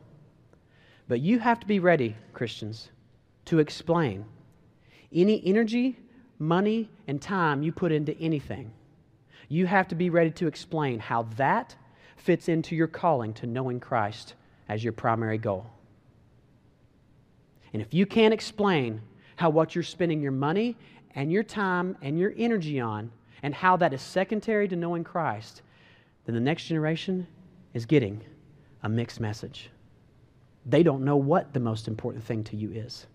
but 1.08 1.18
you 1.18 1.40
have 1.40 1.58
to 1.58 1.66
be 1.66 1.80
ready, 1.80 2.14
Christians, 2.32 2.90
to 3.46 3.58
explain 3.58 4.24
any 5.12 5.42
energy, 5.44 5.98
money, 6.38 6.88
and 7.08 7.20
time 7.20 7.64
you 7.64 7.72
put 7.72 7.90
into 7.90 8.16
anything. 8.20 8.70
You 9.48 9.66
have 9.66 9.88
to 9.88 9.96
be 9.96 10.10
ready 10.10 10.30
to 10.30 10.46
explain 10.46 11.00
how 11.00 11.24
that 11.38 11.74
fits 12.16 12.48
into 12.48 12.76
your 12.76 12.86
calling 12.86 13.34
to 13.34 13.48
knowing 13.48 13.80
Christ 13.80 14.34
as 14.68 14.84
your 14.84 14.92
primary 14.92 15.38
goal. 15.38 15.66
And 17.72 17.82
if 17.82 17.92
you 17.92 18.06
can't 18.06 18.32
explain 18.32 19.00
how 19.34 19.50
what 19.50 19.74
you're 19.74 19.82
spending 19.82 20.20
your 20.22 20.30
money 20.30 20.76
and 21.16 21.32
your 21.32 21.42
time 21.42 21.96
and 22.00 22.16
your 22.16 22.32
energy 22.36 22.78
on 22.78 23.10
and 23.42 23.56
how 23.56 23.76
that 23.78 23.92
is 23.92 24.00
secondary 24.00 24.68
to 24.68 24.76
knowing 24.76 25.02
Christ, 25.02 25.62
then 26.24 26.34
the 26.34 26.40
next 26.40 26.64
generation 26.64 27.26
is 27.74 27.86
getting 27.86 28.22
a 28.82 28.88
mixed 28.88 29.20
message. 29.20 29.70
They 30.66 30.82
don't 30.82 31.04
know 31.04 31.16
what 31.16 31.52
the 31.52 31.60
most 31.60 31.88
important 31.88 32.24
thing 32.24 32.44
to 32.44 32.56
you 32.56 32.70
is. 32.72 33.06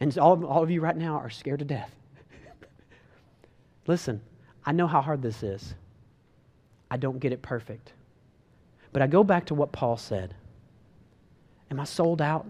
And 0.00 0.16
all, 0.18 0.44
all 0.44 0.62
of 0.62 0.70
you 0.70 0.80
right 0.80 0.96
now 0.96 1.16
are 1.16 1.30
scared 1.30 1.60
to 1.60 1.64
death. 1.64 1.94
Listen, 3.86 4.20
I 4.64 4.72
know 4.72 4.86
how 4.86 5.00
hard 5.00 5.22
this 5.22 5.42
is. 5.42 5.74
I 6.90 6.96
don't 6.96 7.18
get 7.18 7.32
it 7.32 7.42
perfect. 7.42 7.92
But 8.92 9.02
I 9.02 9.06
go 9.06 9.24
back 9.24 9.46
to 9.46 9.54
what 9.54 9.72
Paul 9.72 9.96
said 9.96 10.34
Am 11.70 11.80
I 11.80 11.84
sold 11.84 12.22
out? 12.22 12.46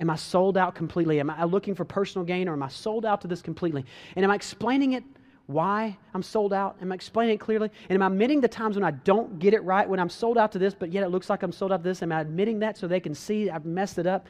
Am 0.00 0.10
I 0.10 0.16
sold 0.16 0.56
out 0.56 0.74
completely? 0.74 1.20
Am 1.20 1.30
I 1.30 1.44
looking 1.44 1.74
for 1.74 1.84
personal 1.84 2.24
gain 2.24 2.48
or 2.48 2.52
am 2.52 2.62
I 2.62 2.68
sold 2.68 3.04
out 3.04 3.20
to 3.22 3.28
this 3.28 3.42
completely? 3.42 3.84
And 4.16 4.24
am 4.24 4.30
I 4.30 4.34
explaining 4.34 4.92
it 4.92 5.04
why 5.46 5.96
I'm 6.14 6.22
sold 6.22 6.52
out? 6.52 6.76
Am 6.80 6.90
I 6.90 6.94
explaining 6.94 7.34
it 7.34 7.40
clearly? 7.40 7.70
And 7.88 7.96
am 7.96 8.02
I 8.02 8.06
admitting 8.06 8.40
the 8.40 8.48
times 8.48 8.76
when 8.76 8.84
I 8.84 8.92
don't 8.92 9.38
get 9.38 9.52
it 9.52 9.62
right, 9.62 9.88
when 9.88 10.00
I'm 10.00 10.08
sold 10.08 10.38
out 10.38 10.52
to 10.52 10.58
this, 10.58 10.74
but 10.74 10.90
yet 10.90 11.04
it 11.04 11.08
looks 11.08 11.28
like 11.28 11.42
I'm 11.42 11.52
sold 11.52 11.72
out 11.72 11.78
to 11.78 11.82
this? 11.82 12.02
Am 12.02 12.12
I 12.12 12.20
admitting 12.20 12.60
that 12.60 12.78
so 12.78 12.88
they 12.88 13.00
can 13.00 13.14
see 13.14 13.50
I've 13.50 13.66
messed 13.66 13.98
it 13.98 14.06
up? 14.06 14.26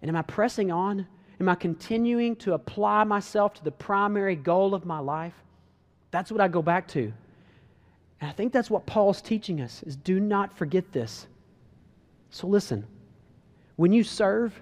And 0.00 0.08
am 0.08 0.16
I 0.16 0.22
pressing 0.22 0.72
on? 0.72 1.06
Am 1.40 1.48
I 1.48 1.54
continuing 1.54 2.36
to 2.36 2.54
apply 2.54 3.04
myself 3.04 3.54
to 3.54 3.64
the 3.64 3.72
primary 3.72 4.36
goal 4.36 4.74
of 4.74 4.86
my 4.86 5.00
life? 5.00 5.34
That's 6.10 6.32
what 6.32 6.40
I 6.40 6.48
go 6.48 6.62
back 6.62 6.88
to. 6.88 7.12
And 8.20 8.30
I 8.30 8.32
think 8.32 8.52
that's 8.52 8.70
what 8.70 8.86
Paul's 8.86 9.20
teaching 9.20 9.60
us 9.60 9.82
is 9.82 9.96
do 9.96 10.18
not 10.20 10.56
forget 10.56 10.92
this. 10.92 11.26
So 12.30 12.46
listen, 12.46 12.86
when 13.76 13.92
you 13.92 14.02
serve, 14.02 14.58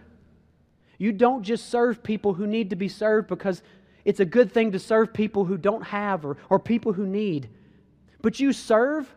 you 0.99 1.13
don't 1.13 1.43
just 1.43 1.71
serve 1.71 2.03
people 2.03 2.35
who 2.35 2.47
need 2.47 2.71
to 2.71 2.77
be 2.77 2.89
served 2.89 3.29
because 3.29 3.63
it's 4.05 4.21
a 4.21 4.25
good 4.25 4.53
thing 4.53 4.73
to 4.73 4.79
serve 4.79 5.13
people 5.13 5.45
who 5.45 5.57
don't 5.57 5.83
have 5.83 6.25
or, 6.25 6.37
or 6.51 6.59
people 6.59 6.93
who 6.93 7.07
need. 7.07 7.49
But 8.21 8.41
you 8.41 8.53
serve 8.53 9.13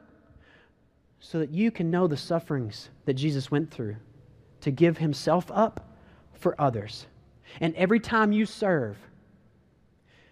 so 1.20 1.40
that 1.40 1.52
you 1.52 1.72
can 1.72 1.90
know 1.90 2.08
the 2.08 2.18
sufferings 2.18 2.90
that 3.06 3.16
Jesus 3.16 3.50
went 3.50 3.72
through 3.72 3.96
to 4.62 4.72
give 4.72 4.98
himself 4.98 5.52
up 5.52 5.98
for 6.34 6.60
others. 6.60 7.08
And 7.60 7.76
every 7.76 8.00
time 8.00 8.32
you 8.32 8.46
serve, 8.46 8.98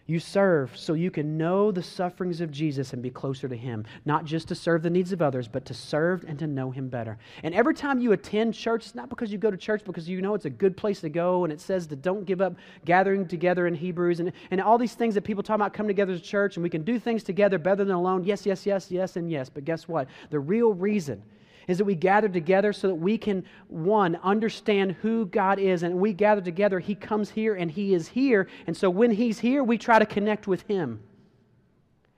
you 0.05 0.19
serve 0.19 0.75
so 0.77 0.93
you 0.93 1.09
can 1.09 1.37
know 1.37 1.71
the 1.71 1.81
sufferings 1.81 2.41
of 2.41 2.51
Jesus 2.51 2.91
and 2.91 3.01
be 3.01 3.09
closer 3.09 3.47
to 3.47 3.55
Him. 3.55 3.85
Not 4.05 4.25
just 4.25 4.49
to 4.49 4.55
serve 4.55 4.83
the 4.83 4.89
needs 4.89 5.13
of 5.13 5.21
others, 5.21 5.47
but 5.47 5.63
to 5.65 5.73
serve 5.73 6.25
and 6.27 6.37
to 6.39 6.47
know 6.47 6.71
Him 6.71 6.89
better. 6.89 7.17
And 7.43 7.55
every 7.55 7.73
time 7.73 7.99
you 7.99 8.11
attend 8.11 8.53
church, 8.53 8.85
it's 8.85 8.95
not 8.95 9.09
because 9.09 9.31
you 9.31 9.37
go 9.37 9.49
to 9.49 9.57
church 9.57 9.83
because 9.85 10.09
you 10.09 10.21
know 10.21 10.33
it's 10.33 10.45
a 10.45 10.49
good 10.49 10.75
place 10.75 10.99
to 11.01 11.09
go 11.09 11.45
and 11.45 11.53
it 11.53 11.61
says 11.61 11.87
to 11.87 11.95
don't 11.95 12.25
give 12.25 12.41
up 12.41 12.55
gathering 12.83 13.27
together 13.27 13.65
in 13.65 13.75
Hebrews 13.75 14.19
and, 14.19 14.33
and 14.51 14.59
all 14.59 14.77
these 14.77 14.93
things 14.93 15.15
that 15.15 15.21
people 15.21 15.43
talk 15.43 15.55
about 15.55 15.73
come 15.73 15.87
together 15.87 16.13
to 16.13 16.21
church 16.21 16.57
and 16.57 16.63
we 16.63 16.69
can 16.69 16.83
do 16.83 16.99
things 16.99 17.23
together 17.23 17.57
better 17.57 17.85
than 17.85 17.95
alone. 17.95 18.25
Yes, 18.25 18.45
yes, 18.45 18.65
yes, 18.65 18.91
yes, 18.91 19.15
and 19.15 19.31
yes. 19.31 19.49
But 19.49 19.63
guess 19.63 19.87
what? 19.87 20.07
The 20.31 20.39
real 20.39 20.73
reason 20.73 21.23
is 21.67 21.77
that 21.77 21.85
we 21.85 21.95
gather 21.95 22.29
together 22.29 22.73
so 22.73 22.87
that 22.87 22.95
we 22.95 23.17
can, 23.17 23.43
one, 23.67 24.17
understand 24.23 24.93
who 25.01 25.25
God 25.25 25.59
is. 25.59 25.83
And 25.83 25.95
we 25.95 26.13
gather 26.13 26.41
together, 26.41 26.79
He 26.79 26.95
comes 26.95 27.29
here 27.29 27.55
and 27.55 27.69
He 27.69 27.93
is 27.93 28.07
here. 28.07 28.47
And 28.67 28.75
so 28.75 28.89
when 28.89 29.11
He's 29.11 29.39
here, 29.39 29.63
we 29.63 29.77
try 29.77 29.99
to 29.99 30.05
connect 30.05 30.47
with 30.47 30.63
Him. 30.63 31.01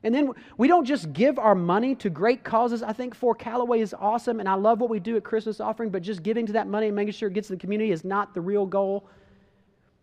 And 0.03 0.13
then 0.13 0.33
we 0.57 0.67
don't 0.67 0.85
just 0.85 1.13
give 1.13 1.39
our 1.39 1.55
money 1.55 1.95
to 1.95 2.11
great 2.11 2.43
causes. 2.43 2.83
I 2.83 2.93
think 2.93 3.15
For 3.15 3.33
Callaway 3.33 3.81
is 3.81 3.95
awesome, 3.97 4.39
and 4.39 4.47
I 4.47 4.53
love 4.53 4.79
what 4.79 4.91
we 4.91 4.99
do 4.99 5.17
at 5.17 5.23
Christmas 5.23 5.59
offering, 5.59 5.89
but 5.89 6.03
just 6.03 6.21
giving 6.21 6.45
to 6.45 6.53
that 6.53 6.67
money 6.67 6.87
and 6.87 6.95
making 6.95 7.13
sure 7.13 7.27
it 7.27 7.33
gets 7.33 7.47
to 7.47 7.53
the 7.55 7.59
community 7.59 7.91
is 7.91 8.05
not 8.05 8.35
the 8.35 8.41
real 8.41 8.67
goal. 8.67 9.07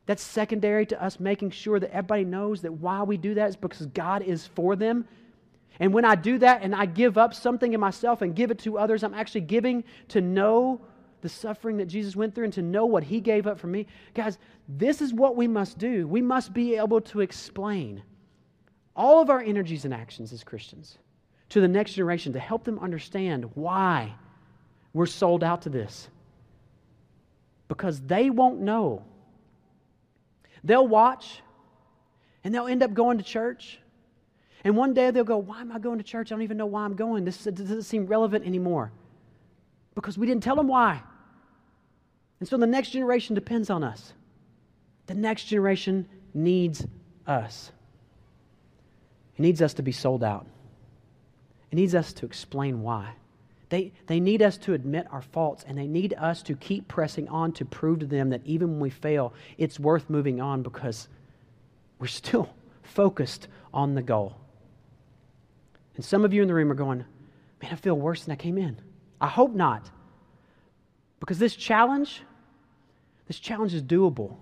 That's 0.07 0.23
secondary 0.23 0.87
to 0.87 1.01
us 1.01 1.21
making 1.21 1.51
sure 1.51 1.79
that 1.79 1.95
everybody 1.95 2.25
knows 2.25 2.63
that 2.63 2.73
why 2.73 3.05
we 3.05 3.17
do 3.17 3.35
that 3.35 3.51
is 3.51 3.57
because 3.57 3.87
God 3.87 4.23
is 4.23 4.49
for 4.49 4.75
them 4.75 5.07
and 5.83 5.93
when 5.93 6.05
I 6.05 6.15
do 6.15 6.39
that 6.39 6.63
and 6.63 6.77
I 6.77 6.87
give 6.87 7.19
up 7.19 7.35
something 7.35 7.73
in 7.73 7.81
myself 7.81 8.23
and 8.23 8.37
give 8.37 8.53
it 8.53 8.61
to 8.61 8.79
others, 8.79 9.03
I'm 9.03 9.15
actually 9.15 9.41
giving 9.41 9.83
to 10.11 10.21
know 10.21 10.81
the 11.23 11.29
suffering 11.29 11.79
that 11.79 11.87
Jesus 11.87 12.15
went 12.15 12.37
through 12.37 12.45
and 12.45 12.53
to 12.53 12.63
know 12.63 12.87
what 12.87 13.03
he 13.03 13.19
gave 13.19 13.49
up 13.49 13.59
for 13.59 13.67
me. 13.67 13.89
Guys, 14.15 14.39
this 14.69 15.03
is 15.03 15.13
what 15.13 15.35
we 15.35 15.49
must 15.49 15.79
do. 15.79 16.07
We 16.07 16.23
must 16.23 16.53
be 16.53 16.77
able 16.77 17.01
to 17.01 17.21
explain 17.21 18.01
all 18.95 19.21
of 19.21 19.29
our 19.29 19.41
energies 19.41 19.85
and 19.85 19.93
actions 19.93 20.33
as 20.33 20.45
Christians 20.45 20.99
to 21.49 21.61
the 21.61 21.67
next 21.67 21.95
generation 21.95 22.33
to 22.35 22.39
help 22.39 22.63
them 22.63 22.79
understand 22.79 23.51
why 23.55 24.15
we're 24.93 25.07
sold 25.07 25.43
out 25.43 25.63
to 25.63 25.69
this. 25.69 26.09
Because 27.67 28.01
they 28.03 28.31
won't 28.31 28.61
know. 28.61 29.03
They'll 30.63 30.87
watch 30.87 31.43
and 32.45 32.55
they'll 32.55 32.69
end 32.69 32.85
up 32.85 32.95
going 32.95 33.19
to 33.19 33.25
church 33.25 33.81
and 34.65 34.77
one 34.77 34.95
day 34.95 35.11
they'll 35.11 35.25
go, 35.25 35.39
Why 35.39 35.61
am 35.61 35.73
I 35.73 35.79
going 35.79 35.99
to 35.99 36.05
church? 36.05 36.31
I 36.31 36.35
don't 36.35 36.43
even 36.43 36.57
know 36.57 36.67
why 36.67 36.85
I'm 36.85 36.95
going. 36.95 37.25
This 37.25 37.45
doesn't 37.45 37.83
seem 37.83 38.07
relevant 38.07 38.47
anymore. 38.47 38.93
Because 39.95 40.17
we 40.17 40.27
didn't 40.27 40.43
tell 40.43 40.57
them 40.57 40.69
why. 40.69 41.03
And 42.41 42.49
so 42.49 42.57
the 42.57 42.67
next 42.67 42.91
generation 42.91 43.35
depends 43.35 43.71
on 43.71 43.85
us. 43.85 44.15
The 45.07 45.15
next 45.15 45.45
generation 45.45 46.09
needs 46.35 46.87
us. 47.27 47.71
It 49.37 49.43
needs 49.43 49.61
us 49.61 49.75
to 49.75 49.83
be 49.83 49.93
sold 49.93 50.25
out. 50.25 50.47
It 51.71 51.77
needs 51.77 51.95
us 51.95 52.13
to 52.15 52.27
explain 52.27 52.83
why. 52.83 53.15
They, 53.69 53.93
they 54.07 54.21
need 54.21 54.43
us 54.43 54.59
to 54.59 54.75
admit 54.75 55.07
our 55.11 55.23
faults, 55.23 55.65
and 55.67 55.79
they 55.79 55.87
need 55.87 56.15
us 56.19 56.43
to 56.43 56.55
keep 56.55 56.89
pressing 56.89 57.29
on 57.29 57.53
to 57.53 57.65
prove 57.65 58.01
to 58.01 58.07
them 58.07 58.31
that 58.31 58.43
even 58.45 58.73
when 58.73 58.81
we 58.81 58.91
fail, 58.91 59.33
it's 59.57 59.81
worth 59.81 60.11
moving 60.11 60.41
on 60.41 60.63
because 60.63 61.09
we're 61.99 62.07
still 62.07 62.51
focused 62.83 63.49
on 63.73 63.95
the 63.95 64.03
goal. 64.03 64.37
And 65.97 66.05
some 66.05 66.25
of 66.25 66.33
you 66.33 66.43
in 66.43 66.49
the 66.49 66.55
room 66.55 66.71
are 66.71 66.77
going, 66.77 67.05
man, 67.63 67.73
I 67.73 67.77
feel 67.77 67.95
worse 67.95 68.25
than 68.25 68.33
I 68.33 68.37
came 68.37 68.59
in. 68.59 68.81
I 69.21 69.29
hope 69.29 69.53
not. 69.53 69.91
Because 71.21 71.39
this 71.39 71.55
challenge, 71.55 72.23
this 73.29 73.39
challenge 73.39 73.75
is 73.75 73.83
doable. 73.83 74.37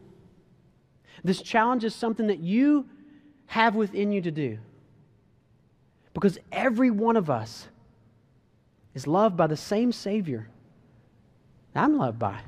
This 1.23 1.43
challenge 1.43 1.85
is 1.85 1.95
something 1.95 2.29
that 2.29 2.39
you 2.39 2.89
have 3.47 3.75
within 3.75 4.13
you 4.13 4.23
to 4.23 4.31
do. 4.31 4.59
Because 6.15 6.39
every 6.51 6.91
one 6.91 7.17
of 7.17 7.29
us 7.29 7.69
is 8.95 9.07
loved 9.07 9.37
by 9.37 9.47
the 9.47 9.57
same 9.57 9.93
Savior 9.93 10.49
that 11.73 11.85
I'm 11.85 11.99
loved 11.99 12.19
by, 12.19 12.41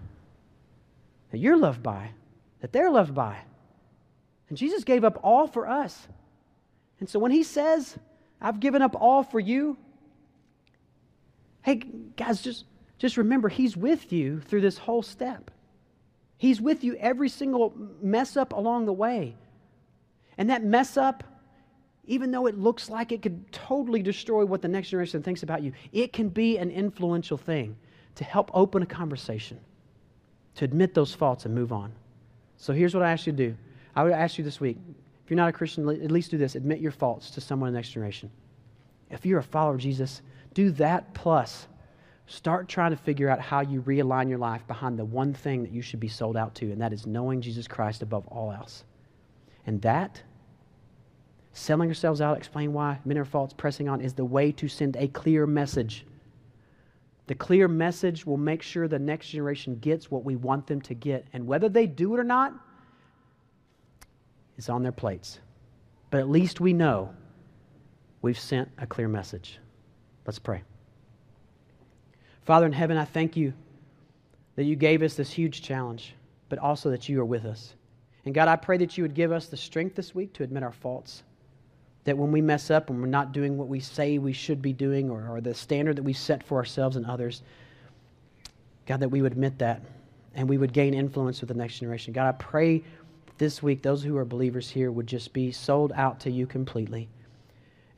that 1.31 1.39
you're 1.39 1.57
loved 1.57 1.83
by, 1.83 2.11
that 2.61 2.73
they're 2.73 2.91
loved 2.91 3.15
by. 3.15 3.37
And 4.49 4.59
Jesus 4.59 4.85
gave 4.85 5.05
up 5.05 5.21
all 5.23 5.47
for 5.47 5.69
us. 5.69 6.09
And 7.01 7.09
so 7.09 7.19
when 7.19 7.31
He 7.31 7.43
says, 7.43 7.97
I've 8.43 8.61
given 8.61 8.83
up 8.83 8.97
all 8.99 9.23
for 9.23 9.39
you, 9.39 9.79
hey, 11.63 11.77
guys, 12.17 12.43
just, 12.43 12.65
just 12.99 13.17
remember 13.17 13.49
He's 13.49 13.77
with 13.77 14.13
you 14.13 14.41
through 14.41 14.61
this 14.63 14.77
whole 14.77 15.03
step. 15.03 15.51
He's 16.37 16.61
with 16.61 16.83
you 16.83 16.97
every 16.97 17.29
single 17.29 17.73
mess 18.03 18.37
up 18.37 18.53
along 18.53 18.87
the 18.87 18.93
way. 18.93 19.37
And 20.37 20.51
that 20.51 20.65
mess 20.65 20.97
up, 20.97 21.23
even 22.05 22.33
though 22.33 22.47
it 22.47 22.59
looks 22.59 22.91
like 22.91 23.13
it 23.13 23.23
could 23.23 23.53
totally 23.53 24.03
destroy 24.03 24.45
what 24.45 24.61
the 24.61 24.67
next 24.67 24.89
generation 24.89 25.23
thinks 25.23 25.45
about 25.45 25.63
you, 25.63 25.73
it 25.93 26.13
can 26.13 26.29
be 26.29 26.59
an 26.59 26.71
influential 26.71 27.37
thing 27.39 27.77
to 28.17 28.25
help 28.25 28.51
open 28.55 28.83
a 28.83 28.87
conversation, 28.87 29.61
to 30.57 30.65
admit 30.65 30.95
those 30.95 31.15
faults 31.15 31.47
and 31.47 31.55
move 31.55 31.73
on. 31.73 31.93
So 32.57 32.73
here's 32.73 32.93
what 32.93 33.05
I 33.05 33.13
ask 33.13 33.27
you 33.27 33.33
to 33.33 33.51
do. 33.51 33.57
I 33.95 34.03
would 34.03 34.13
ask 34.13 34.37
you 34.37 34.43
this 34.43 34.61
week 34.61 34.79
if 35.25 35.31
you're 35.31 35.37
not 35.37 35.49
a 35.49 35.53
Christian, 35.53 35.89
at 35.89 36.11
least 36.11 36.31
do 36.31 36.39
this 36.39 36.55
admit 36.55 36.81
your 36.81 36.91
faults 36.91 37.31
to 37.31 37.41
someone 37.41 37.69
in 37.69 37.75
the 37.75 37.79
next 37.79 37.91
generation. 37.91 38.31
If 39.11 39.27
you're 39.27 39.39
a 39.39 39.43
follower 39.43 39.75
of 39.75 39.81
Jesus, 39.81 40.23
do 40.55 40.71
that 40.73 41.15
plus 41.15 41.67
Start 42.27 42.69
trying 42.69 42.93
to 42.93 42.97
figure 42.97 43.29
out 43.29 43.41
how 43.41 43.61
you 43.61 43.83
realign 43.83 44.29
your 44.29 44.39
life 44.39 44.67
behind 44.67 44.99
the 44.99 45.05
one 45.05 45.35
thing 45.35 45.63
that 45.63 45.73
you 45.73 45.83
should 45.83 46.01
be 46.01 46.09
sold 46.09 46.37
out 46.37 46.55
to, 46.57 46.71
and 46.73 46.81
that 46.81 46.93
is 46.93 47.07
knowing 47.07 47.41
Jesus 47.41 47.67
Christ 47.67 48.03
above 48.03 48.27
all 48.29 48.53
else. 48.53 48.85
And 49.67 49.83
that, 49.83 50.23
selling 51.53 51.89
yourselves 51.89 52.21
out, 52.21 52.37
explain 52.37 52.73
why, 52.73 53.01
men 53.05 53.19
are 53.19 53.25
false, 53.25 53.53
pressing 53.53 53.89
on, 53.89 54.01
is 54.01 54.15
the 54.15 54.25
way 54.25 54.53
to 54.53 54.69
send 54.69 54.97
a 54.97 55.09
clear 55.09 55.47
message. 55.47 56.07
The 57.27 57.35
clear 57.35 57.69
message 57.69 58.25
will 58.25 58.39
make 58.39 58.63
sure 58.63 58.89
the 58.89 58.99
next 58.99 59.29
generation 59.29 59.77
gets 59.77 60.11
what 60.11 60.25
we 60.25 60.37
want 60.37 60.67
them 60.67 60.81
to 60.83 60.95
get. 60.95 61.27
And 61.33 61.47
whether 61.47 61.69
they 61.69 61.87
do 61.87 62.15
it 62.15 62.21
or 62.21 62.25
not 62.25 62.55
is 64.63 64.69
on 64.69 64.83
their 64.83 64.93
plates. 64.93 65.41
But 66.11 66.21
at 66.21 66.29
least 66.29 66.61
we 66.61 66.73
know 66.73 67.11
we've 68.21 68.39
sent 68.39 68.71
a 68.79 68.87
clear 68.87 69.09
message. 69.09 69.59
Let's 70.27 70.39
pray. 70.39 70.63
Father 72.45 72.67
in 72.67 72.73
heaven, 72.73 72.97
I 72.97 73.05
thank 73.05 73.37
you 73.37 73.53
that 74.57 74.65
you 74.65 74.77
gave 74.77 75.03
us 75.03 75.15
this 75.15 75.33
huge 75.33 75.63
challenge, 75.63 76.15
but 76.49 76.59
also 76.59 76.91
that 76.91 77.09
you 77.09 77.21
are 77.21 77.25
with 77.25 77.45
us. 77.45 77.75
And 78.25 78.35
God, 78.35 78.47
I 78.47 78.57
pray 78.57 78.77
that 78.79 78.97
you 78.97 79.03
would 79.03 79.15
give 79.15 79.33
us 79.33 79.47
the 79.47 79.57
strength 79.57 79.97
this 79.97 80.15
week 80.15 80.33
to 80.35 80.45
admit 80.45 80.63
our 80.63 80.73
faults. 80.73 81.23
That 82.05 82.17
when 82.17 82.31
we 82.31 82.41
mess 82.41 82.71
up 82.71 82.91
and 82.91 83.01
we're 83.01 83.07
not 83.07 83.33
doing 83.33 83.57
what 83.57 83.69
we 83.69 83.81
say 83.81 84.19
we 84.19 84.33
should 84.33 84.61
be 84.61 84.73
doing 84.73 85.11
or, 85.11 85.29
or 85.29 85.41
the 85.41 85.55
standard 85.55 85.97
that 85.97 86.03
we 86.03 86.13
set 86.13 86.43
for 86.43 86.57
ourselves 86.59 86.97
and 86.97 87.07
others, 87.07 87.43
God, 88.87 89.01
that 89.01 89.09
we 89.09 89.23
would 89.23 89.33
admit 89.33 89.59
that 89.59 89.83
and 90.35 90.49
we 90.49 90.59
would 90.59 90.73
gain 90.73 90.95
influence 90.95 91.41
with 91.41 91.49
the 91.49 91.55
next 91.55 91.79
generation. 91.79 92.13
God, 92.13 92.29
I 92.29 92.33
pray 92.33 92.83
this 93.39 93.63
week 93.63 93.83
those 93.83 94.03
who 94.03 94.17
are 94.17 94.25
believers 94.25 94.71
here 94.71 94.91
would 94.91 95.07
just 95.07 95.33
be 95.33 95.51
sold 95.51 95.93
out 95.95 96.21
to 96.21 96.31
you 96.31 96.47
completely 96.47 97.09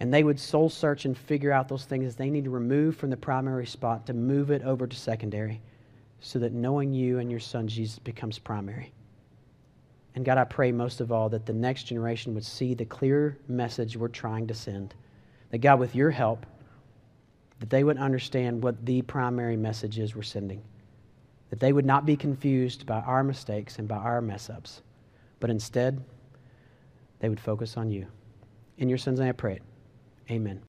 and 0.00 0.12
they 0.12 0.24
would 0.24 0.38
soul 0.38 0.68
search 0.68 1.04
and 1.04 1.16
figure 1.16 1.52
out 1.52 1.68
those 1.68 1.84
things 1.84 2.14
they 2.14 2.30
need 2.30 2.44
to 2.44 2.50
remove 2.50 2.96
from 2.96 3.10
the 3.10 3.16
primary 3.16 3.66
spot 3.66 4.06
to 4.06 4.12
move 4.12 4.50
it 4.50 4.62
over 4.62 4.86
to 4.86 4.96
secondary 4.96 5.60
so 6.20 6.38
that 6.38 6.52
knowing 6.52 6.92
you 6.92 7.18
and 7.18 7.30
your 7.30 7.40
son 7.40 7.68
Jesus 7.68 7.98
becomes 7.98 8.38
primary. 8.38 8.92
And 10.14 10.24
God, 10.24 10.38
I 10.38 10.44
pray 10.44 10.72
most 10.72 11.00
of 11.00 11.12
all 11.12 11.28
that 11.30 11.44
the 11.44 11.52
next 11.52 11.84
generation 11.84 12.34
would 12.34 12.44
see 12.44 12.74
the 12.74 12.84
clear 12.84 13.36
message 13.48 13.96
we're 13.96 14.08
trying 14.08 14.46
to 14.46 14.54
send. 14.54 14.94
That 15.50 15.58
God, 15.58 15.80
with 15.80 15.94
your 15.94 16.10
help, 16.10 16.46
that 17.60 17.70
they 17.70 17.84
would 17.84 17.98
understand 17.98 18.62
what 18.62 18.84
the 18.86 19.02
primary 19.02 19.56
message 19.56 19.98
is 19.98 20.14
we're 20.14 20.22
sending. 20.22 20.62
That 21.50 21.60
they 21.60 21.72
would 21.72 21.84
not 21.84 22.06
be 22.06 22.16
confused 22.16 22.86
by 22.86 23.00
our 23.00 23.24
mistakes 23.24 23.78
and 23.78 23.88
by 23.88 23.96
our 23.96 24.20
mess 24.20 24.50
ups, 24.50 24.82
but 25.44 25.50
instead, 25.50 26.02
they 27.18 27.28
would 27.28 27.38
focus 27.38 27.76
on 27.76 27.90
you. 27.90 28.06
In 28.78 28.88
your 28.88 28.96
sins, 28.96 29.20
I 29.20 29.30
pray 29.32 29.56
it. 29.56 29.62
Amen. 30.30 30.62